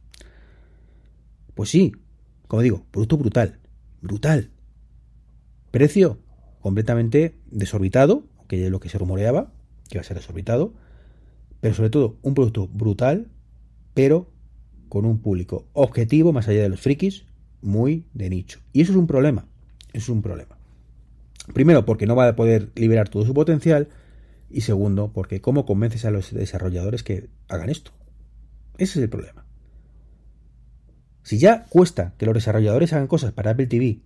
Pues 1.54 1.70
sí, 1.70 1.92
como 2.48 2.62
digo, 2.62 2.84
producto 2.92 3.18
brutal, 3.18 3.60
brutal. 4.02 4.52
Precio 5.72 6.20
completamente 6.62 7.36
desorbitado, 7.50 8.24
que 8.48 8.66
es 8.66 8.72
lo 8.72 8.80
que 8.80 8.90
se 8.90 8.98
rumoreaba, 8.98 9.52
que 9.90 9.98
iba 9.98 10.02
a 10.02 10.06
ser 10.06 10.18
desorbitado, 10.18 10.74
pero 11.60 11.74
sobre 11.74 11.90
todo 11.90 12.18
un 12.22 12.36
producto 12.36 12.68
brutal, 12.68 13.28
pero 13.94 14.30
con 14.90 15.06
un 15.06 15.20
público 15.20 15.66
objetivo, 15.74 16.32
más 16.32 16.48
allá 16.48 16.62
de 16.62 16.70
los 16.70 16.80
frikis, 16.80 17.26
muy 17.62 18.06
de 18.14 18.30
nicho. 18.30 18.60
Y 18.74 18.82
eso 18.82 18.92
es 18.92 18.98
un 18.98 19.08
problema, 19.08 19.48
eso 19.94 20.04
es 20.04 20.10
un 20.10 20.22
problema. 20.22 20.58
Primero, 21.54 21.86
porque 21.86 22.06
no 22.06 22.16
va 22.16 22.28
a 22.28 22.36
poder 22.36 22.70
liberar 22.76 23.10
todo 23.10 23.26
su 23.26 23.34
potencial, 23.34 23.90
y 24.50 24.62
segundo, 24.62 25.12
porque 25.12 25.42
¿cómo 25.42 25.66
convences 25.66 26.06
a 26.06 26.12
los 26.12 26.34
desarrolladores 26.34 27.04
que 27.04 27.30
hagan 27.48 27.70
esto? 27.70 27.92
Ese 28.78 29.00
es 29.00 29.04
el 29.04 29.10
problema. 29.10 29.46
Si 31.24 31.38
ya 31.38 31.66
cuesta 31.66 32.14
que 32.18 32.26
los 32.26 32.36
desarrolladores 32.36 32.94
hagan 32.94 33.08
cosas 33.08 33.34
para 33.34 33.52
Apple 33.52 33.68
TV, 33.68 34.02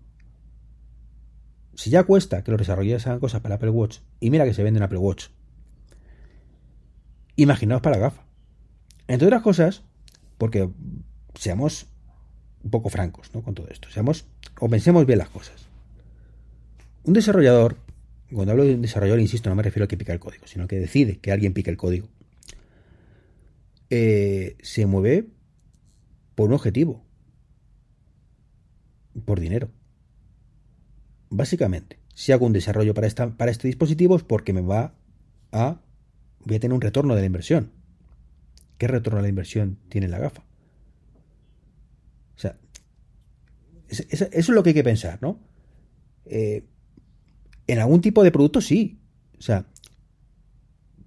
si 1.76 1.90
ya 1.90 2.04
cuesta 2.04 2.44
que 2.44 2.52
los 2.52 2.60
desarrolladores 2.60 3.06
hagan 3.06 3.20
cosas 3.20 3.42
para 3.42 3.56
Apple 3.56 3.70
Watch, 3.70 4.00
y 4.20 4.32
mira 4.32 4.46
que 4.46 4.54
se 4.54 4.64
venden 4.64 4.84
Apple 4.84 4.98
Watch, 4.98 5.28
imaginaos 7.36 7.82
para 7.82 8.00
gafa. 8.00 8.24
Entre 9.08 9.28
otras 9.28 9.42
cosas, 9.42 9.84
porque 10.38 10.70
seamos 11.36 11.88
un 12.64 12.72
poco 12.72 12.90
francos 12.90 13.30
¿no? 13.34 13.44
con 13.44 13.54
todo 13.54 13.68
esto, 13.70 13.90
seamos 13.90 14.26
o 14.60 14.70
pensemos 14.70 15.06
bien 15.06 15.20
las 15.20 15.30
cosas. 15.30 15.68
Un 17.04 17.14
desarrollador 17.14 17.78
cuando 18.34 18.52
hablo 18.52 18.64
de 18.64 18.76
un 18.76 18.82
desarrollador, 18.82 19.20
insisto, 19.20 19.50
no 19.50 19.56
me 19.56 19.64
refiero 19.64 19.84
al 19.84 19.88
que 19.88 19.98
pica 19.98 20.14
el 20.14 20.20
código, 20.20 20.48
sino 20.48 20.68
que 20.68 20.80
decide 20.80 21.20
que 21.20 21.32
alguien 21.32 21.54
pique 21.54 21.70
el 21.70 21.78
código. 21.78 22.08
Eh, 23.90 24.56
se 24.62 24.86
mueve 24.86 25.28
por 26.36 26.48
un 26.50 26.54
objetivo. 26.54 27.04
Por 29.26 29.40
dinero. 29.40 29.70
Básicamente, 31.30 32.00
si 32.14 32.32
hago 32.32 32.46
un 32.46 32.54
desarrollo 32.54 32.94
para, 32.94 33.08
esta, 33.08 33.36
para 33.36 33.52
este 33.52 33.68
dispositivo 33.68 34.16
es 34.16 34.24
porque 34.24 34.54
me 34.54 34.62
va 34.62 34.96
a... 35.52 35.82
Voy 36.46 36.56
a 36.56 36.60
tener 36.60 36.74
un 36.74 36.82
retorno 36.82 37.16
de 37.16 37.22
la 37.22 37.28
inversión. 37.28 37.72
¿Qué 38.78 38.88
retorno 38.88 39.18
de 39.18 39.24
la 39.24 39.30
inversión 39.30 39.78
tiene 39.90 40.08
la 40.08 40.20
gafa? 40.20 40.44
O 42.36 42.40
sea, 42.40 42.58
eso 43.90 44.28
es 44.32 44.50
lo 44.50 44.64
que 44.64 44.70
hay 44.70 44.74
que 44.74 44.84
pensar, 44.84 45.22
¿no? 45.22 45.40
Eh, 46.26 46.64
en 47.68 47.80
algún 47.80 48.02
tipo 48.02 48.24
de 48.24 48.32
producto 48.32 48.62
sí. 48.62 49.00
O 49.38 49.42
sea, 49.42 49.66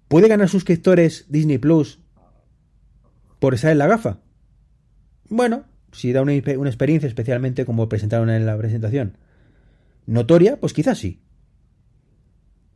¿puede 0.08 0.28
ganar 0.28 0.48
suscriptores 0.48 1.26
Disney 1.28 1.58
Plus 1.58 2.00
por 3.38 3.54
estar 3.54 3.72
en 3.72 3.78
la 3.78 3.86
gafa? 3.86 4.20
Bueno, 5.28 5.64
si 5.92 6.12
da 6.12 6.22
una, 6.22 6.34
experiencia, 6.34 7.06
especialmente 7.06 7.64
como 7.64 7.88
presentaron 7.88 8.30
en 8.30 8.46
la 8.46 8.56
presentación, 8.58 9.16
notoria, 10.06 10.58
pues 10.60 10.72
quizás 10.72 10.98
sí. 10.98 11.20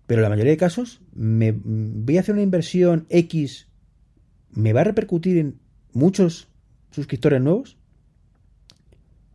Pero 0.07 0.21
en 0.21 0.23
la 0.25 0.31
mayoría 0.31 0.53
de 0.53 0.57
casos, 0.57 1.03
me 1.13 1.53
voy 1.53 2.17
a 2.17 2.21
hacer 2.21 2.35
una 2.35 2.43
inversión 2.43 3.07
X, 3.11 3.69
¿me 4.51 4.73
va 4.73 4.81
a 4.83 4.85
repercutir 4.85 5.37
en 5.37 5.61
muchos 5.93 6.49
suscriptores 6.91 7.43
nuevos? 7.43 7.77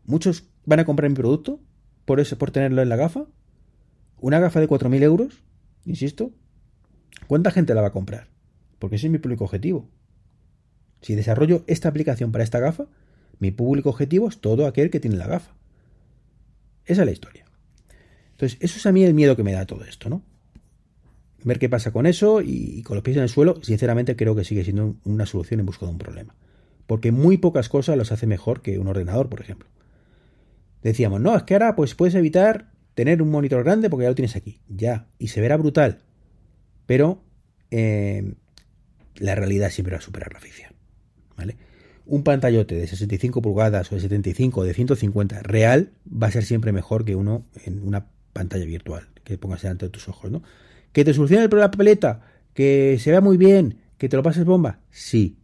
¿Muchos 0.05 0.49
van 0.65 0.79
a 0.79 0.85
comprar 0.85 1.09
mi 1.09 1.15
producto 1.15 1.59
por, 2.05 2.19
eso, 2.19 2.37
por 2.37 2.51
tenerlo 2.51 2.81
en 2.81 2.89
la 2.89 2.95
gafa? 2.95 3.25
Una 4.23 4.39
gafa 4.39 4.61
de 4.61 4.69
4.000 4.69 5.03
euros, 5.03 5.43
insisto, 5.83 6.31
¿cuánta 7.27 7.51
gente 7.51 7.73
la 7.73 7.81
va 7.81 7.89
a 7.89 7.91
comprar? 7.91 8.29
Porque 8.79 8.95
ese 8.95 9.07
es 9.07 9.11
mi 9.11 9.17
público 9.17 9.43
objetivo. 9.43 9.89
Si 11.01 11.13
desarrollo 11.13 11.65
esta 11.67 11.89
aplicación 11.89 12.31
para 12.31 12.45
esta 12.45 12.61
gafa, 12.61 12.85
mi 13.39 13.51
público 13.51 13.89
objetivo 13.89 14.29
es 14.29 14.39
todo 14.39 14.65
aquel 14.65 14.89
que 14.91 15.01
tiene 15.01 15.17
la 15.17 15.27
gafa. 15.27 15.53
Esa 16.85 17.01
es 17.01 17.05
la 17.05 17.11
historia. 17.11 17.43
Entonces, 18.31 18.57
eso 18.61 18.77
es 18.77 18.85
a 18.85 18.93
mí 18.93 19.03
el 19.03 19.13
miedo 19.13 19.35
que 19.35 19.43
me 19.43 19.51
da 19.51 19.65
todo 19.65 19.83
esto, 19.83 20.09
¿no? 20.09 20.23
Ver 21.43 21.59
qué 21.59 21.67
pasa 21.67 21.91
con 21.91 22.05
eso 22.05 22.41
y, 22.41 22.81
con 22.83 22.95
los 22.95 23.03
pies 23.03 23.17
en 23.17 23.23
el 23.23 23.29
suelo, 23.29 23.61
sinceramente 23.61 24.15
creo 24.15 24.37
que 24.37 24.45
sigue 24.45 24.63
siendo 24.63 24.95
una 25.03 25.25
solución 25.25 25.59
en 25.59 25.65
busca 25.65 25.85
de 25.85 25.91
un 25.91 25.97
problema. 25.97 26.33
Porque 26.87 27.11
muy 27.11 27.35
pocas 27.35 27.67
cosas 27.67 27.97
los 27.97 28.13
hace 28.13 28.25
mejor 28.25 28.61
que 28.61 28.79
un 28.79 28.87
ordenador, 28.87 29.27
por 29.27 29.41
ejemplo. 29.41 29.67
Decíamos, 30.81 31.19
no, 31.19 31.35
es 31.35 31.43
que 31.43 31.55
ahora 31.55 31.75
pues 31.75 31.93
puedes 31.93 32.15
evitar 32.15 32.72
tener 32.95 33.21
un 33.21 33.29
monitor 33.29 33.63
grande 33.63 33.89
porque 33.89 34.03
ya 34.03 34.09
lo 34.09 34.15
tienes 34.15 34.35
aquí, 34.35 34.59
ya, 34.67 35.07
y 35.17 35.29
se 35.29 35.41
verá 35.41 35.57
brutal. 35.57 35.99
Pero 36.85 37.23
eh, 37.71 38.33
la 39.15 39.35
realidad 39.35 39.69
siempre 39.69 39.93
va 39.93 39.99
a 39.99 40.01
superar 40.01 40.33
la 40.33 40.39
ficción. 40.39 40.71
¿vale? 41.37 41.57
Un 42.05 42.23
pantallote 42.23 42.75
de 42.75 42.87
65 42.87 43.41
pulgadas 43.41 43.91
o 43.91 43.95
de 43.95 44.01
75 44.01 44.61
o 44.61 44.63
de 44.63 44.73
150 44.73 45.41
real 45.43 45.93
va 46.07 46.27
a 46.27 46.31
ser 46.31 46.43
siempre 46.43 46.71
mejor 46.71 47.05
que 47.05 47.15
uno 47.15 47.45
en 47.65 47.85
una 47.85 48.07
pantalla 48.33 48.65
virtual 48.65 49.07
que 49.23 49.37
pongas 49.37 49.61
delante 49.61 49.85
de 49.85 49.91
tus 49.91 50.07
ojos. 50.09 50.31
¿no? 50.31 50.43
¿Que 50.91 51.05
te 51.05 51.13
solucione 51.13 51.43
el 51.43 51.49
problema 51.49 51.67
de 51.67 51.69
la 51.69 51.71
papeleta? 51.71 52.21
¿Que 52.53 52.97
se 52.99 53.11
vea 53.11 53.21
muy 53.21 53.37
bien? 53.37 53.79
¿Que 53.97 54.09
te 54.09 54.17
lo 54.17 54.23
pases 54.23 54.45
bomba? 54.45 54.81
Sí, 54.91 55.39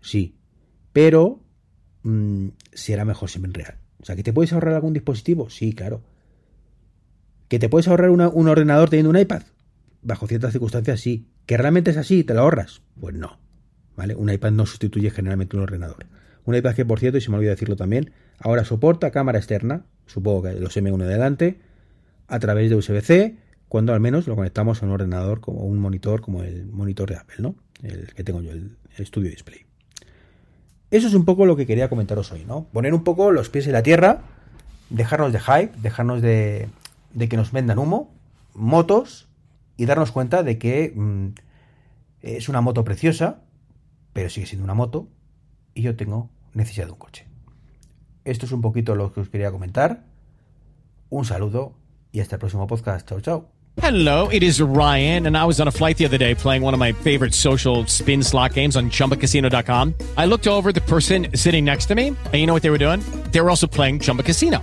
sí. 0.00 0.36
Pero 0.92 1.40
mm, 2.02 2.48
será 2.72 3.04
mejor 3.04 3.30
siempre 3.30 3.50
en 3.50 3.54
real. 3.54 3.78
O 4.02 4.04
sea, 4.04 4.16
¿que 4.16 4.22
te 4.22 4.32
puedes 4.32 4.52
ahorrar 4.52 4.74
algún 4.74 4.92
dispositivo? 4.92 5.48
Sí, 5.50 5.72
claro. 5.72 6.02
¿Que 7.50 7.58
te 7.58 7.68
puedes 7.68 7.88
ahorrar 7.88 8.10
un 8.10 8.48
ordenador 8.48 8.90
teniendo 8.90 9.10
un 9.10 9.18
iPad? 9.18 9.42
Bajo 10.02 10.28
ciertas 10.28 10.52
circunstancias 10.52 11.00
sí. 11.00 11.26
¿Que 11.46 11.56
realmente 11.56 11.90
es 11.90 11.96
así? 11.96 12.22
¿Te 12.22 12.32
lo 12.32 12.42
ahorras? 12.42 12.80
Pues 13.00 13.16
no. 13.16 13.40
¿Vale? 13.96 14.14
Un 14.14 14.30
iPad 14.30 14.52
no 14.52 14.66
sustituye 14.66 15.10
generalmente 15.10 15.56
un 15.56 15.64
ordenador. 15.64 16.06
Un 16.44 16.54
iPad 16.54 16.76
que, 16.76 16.84
por 16.84 17.00
cierto, 17.00 17.18
y 17.18 17.20
se 17.20 17.28
me 17.28 17.38
olvidó 17.38 17.50
decirlo 17.50 17.74
también, 17.74 18.12
ahora 18.38 18.64
soporta 18.64 19.10
cámara 19.10 19.38
externa, 19.38 19.84
supongo 20.06 20.42
que 20.42 20.52
los 20.60 20.76
M1 20.76 20.96
de 20.98 21.06
delante, 21.06 21.60
a 22.28 22.38
través 22.38 22.70
de 22.70 22.76
USB-C, 22.76 23.36
cuando 23.66 23.94
al 23.94 24.00
menos 24.00 24.28
lo 24.28 24.36
conectamos 24.36 24.80
a 24.80 24.86
un 24.86 24.92
ordenador 24.92 25.40
como 25.40 25.64
un 25.64 25.76
monitor 25.80 26.20
como 26.20 26.44
el 26.44 26.66
monitor 26.66 27.10
de 27.10 27.16
Apple, 27.16 27.38
¿no? 27.40 27.56
El 27.82 28.14
que 28.14 28.22
tengo 28.22 28.42
yo, 28.42 28.52
el 28.52 28.76
Studio 29.04 29.28
Display. 29.28 29.66
Eso 30.92 31.08
es 31.08 31.14
un 31.14 31.24
poco 31.24 31.46
lo 31.46 31.56
que 31.56 31.66
quería 31.66 31.88
comentaros 31.88 32.30
hoy, 32.30 32.44
¿no? 32.44 32.68
Poner 32.72 32.94
un 32.94 33.02
poco 33.02 33.32
los 33.32 33.48
pies 33.48 33.66
en 33.66 33.72
la 33.72 33.82
tierra, 33.82 34.22
dejarnos 34.88 35.32
de 35.32 35.40
hype, 35.40 35.72
dejarnos 35.82 36.22
de, 36.22 36.68
de 37.12 37.28
que 37.28 37.36
nos 37.36 37.52
vendan 37.52 37.78
humo, 37.78 38.14
motos, 38.54 39.28
y 39.76 39.86
darnos 39.86 40.12
cuenta 40.12 40.42
de 40.42 40.58
que 40.58 40.92
mm, 40.94 41.28
es 42.22 42.48
una 42.48 42.60
moto 42.60 42.84
preciosa, 42.84 43.40
pero 44.12 44.28
sigue 44.28 44.46
siendo 44.46 44.64
una 44.64 44.74
moto, 44.74 45.08
y 45.74 45.82
yo 45.82 45.96
tengo 45.96 46.28
necesidad 46.52 46.86
de 46.86 46.92
un 46.92 46.98
coche. 46.98 47.26
Esto 48.24 48.46
es 48.46 48.52
un 48.52 48.60
poquito 48.60 48.94
lo 48.94 49.12
que 49.12 49.20
os 49.20 49.28
quería 49.28 49.50
comentar. 49.50 50.04
Un 51.08 51.24
saludo 51.24 51.74
y 52.12 52.20
hasta 52.20 52.36
el 52.36 52.40
próximo 52.40 52.66
podcast. 52.66 53.08
Chao, 53.08 53.20
chao. 53.20 53.48
Hello, 53.80 54.28
it 54.28 54.42
is 54.42 54.60
Ryan, 54.60 55.26
and 55.26 55.36
I 55.36 55.44
was 55.46 55.60
on 55.60 55.68
a 55.68 55.70
flight 55.70 55.96
the 55.96 56.04
other 56.04 56.18
day 56.18 56.34
playing 56.34 56.62
one 56.62 56.74
of 56.74 56.80
my 56.80 56.92
favorite 56.92 57.32
social 57.32 57.86
spin 57.86 58.22
slot 58.22 58.52
games 58.52 58.76
on 58.76 58.90
chumbacasino.com. 58.90 59.94
I 60.18 60.26
looked 60.26 60.46
over 60.46 60.72
the 60.72 60.82
person 60.82 61.28
sitting 61.34 61.64
next 61.64 61.86
to 61.86 61.94
me, 61.94 62.08
and 62.08 62.34
you 62.34 62.46
know 62.46 62.52
what 62.52 62.62
they 62.62 62.70
were 62.70 62.84
doing? 62.84 63.00
They 63.30 63.40
were 63.40 63.48
also 63.48 63.66
playing 63.66 64.00
Chumba 64.00 64.22
Casino. 64.22 64.62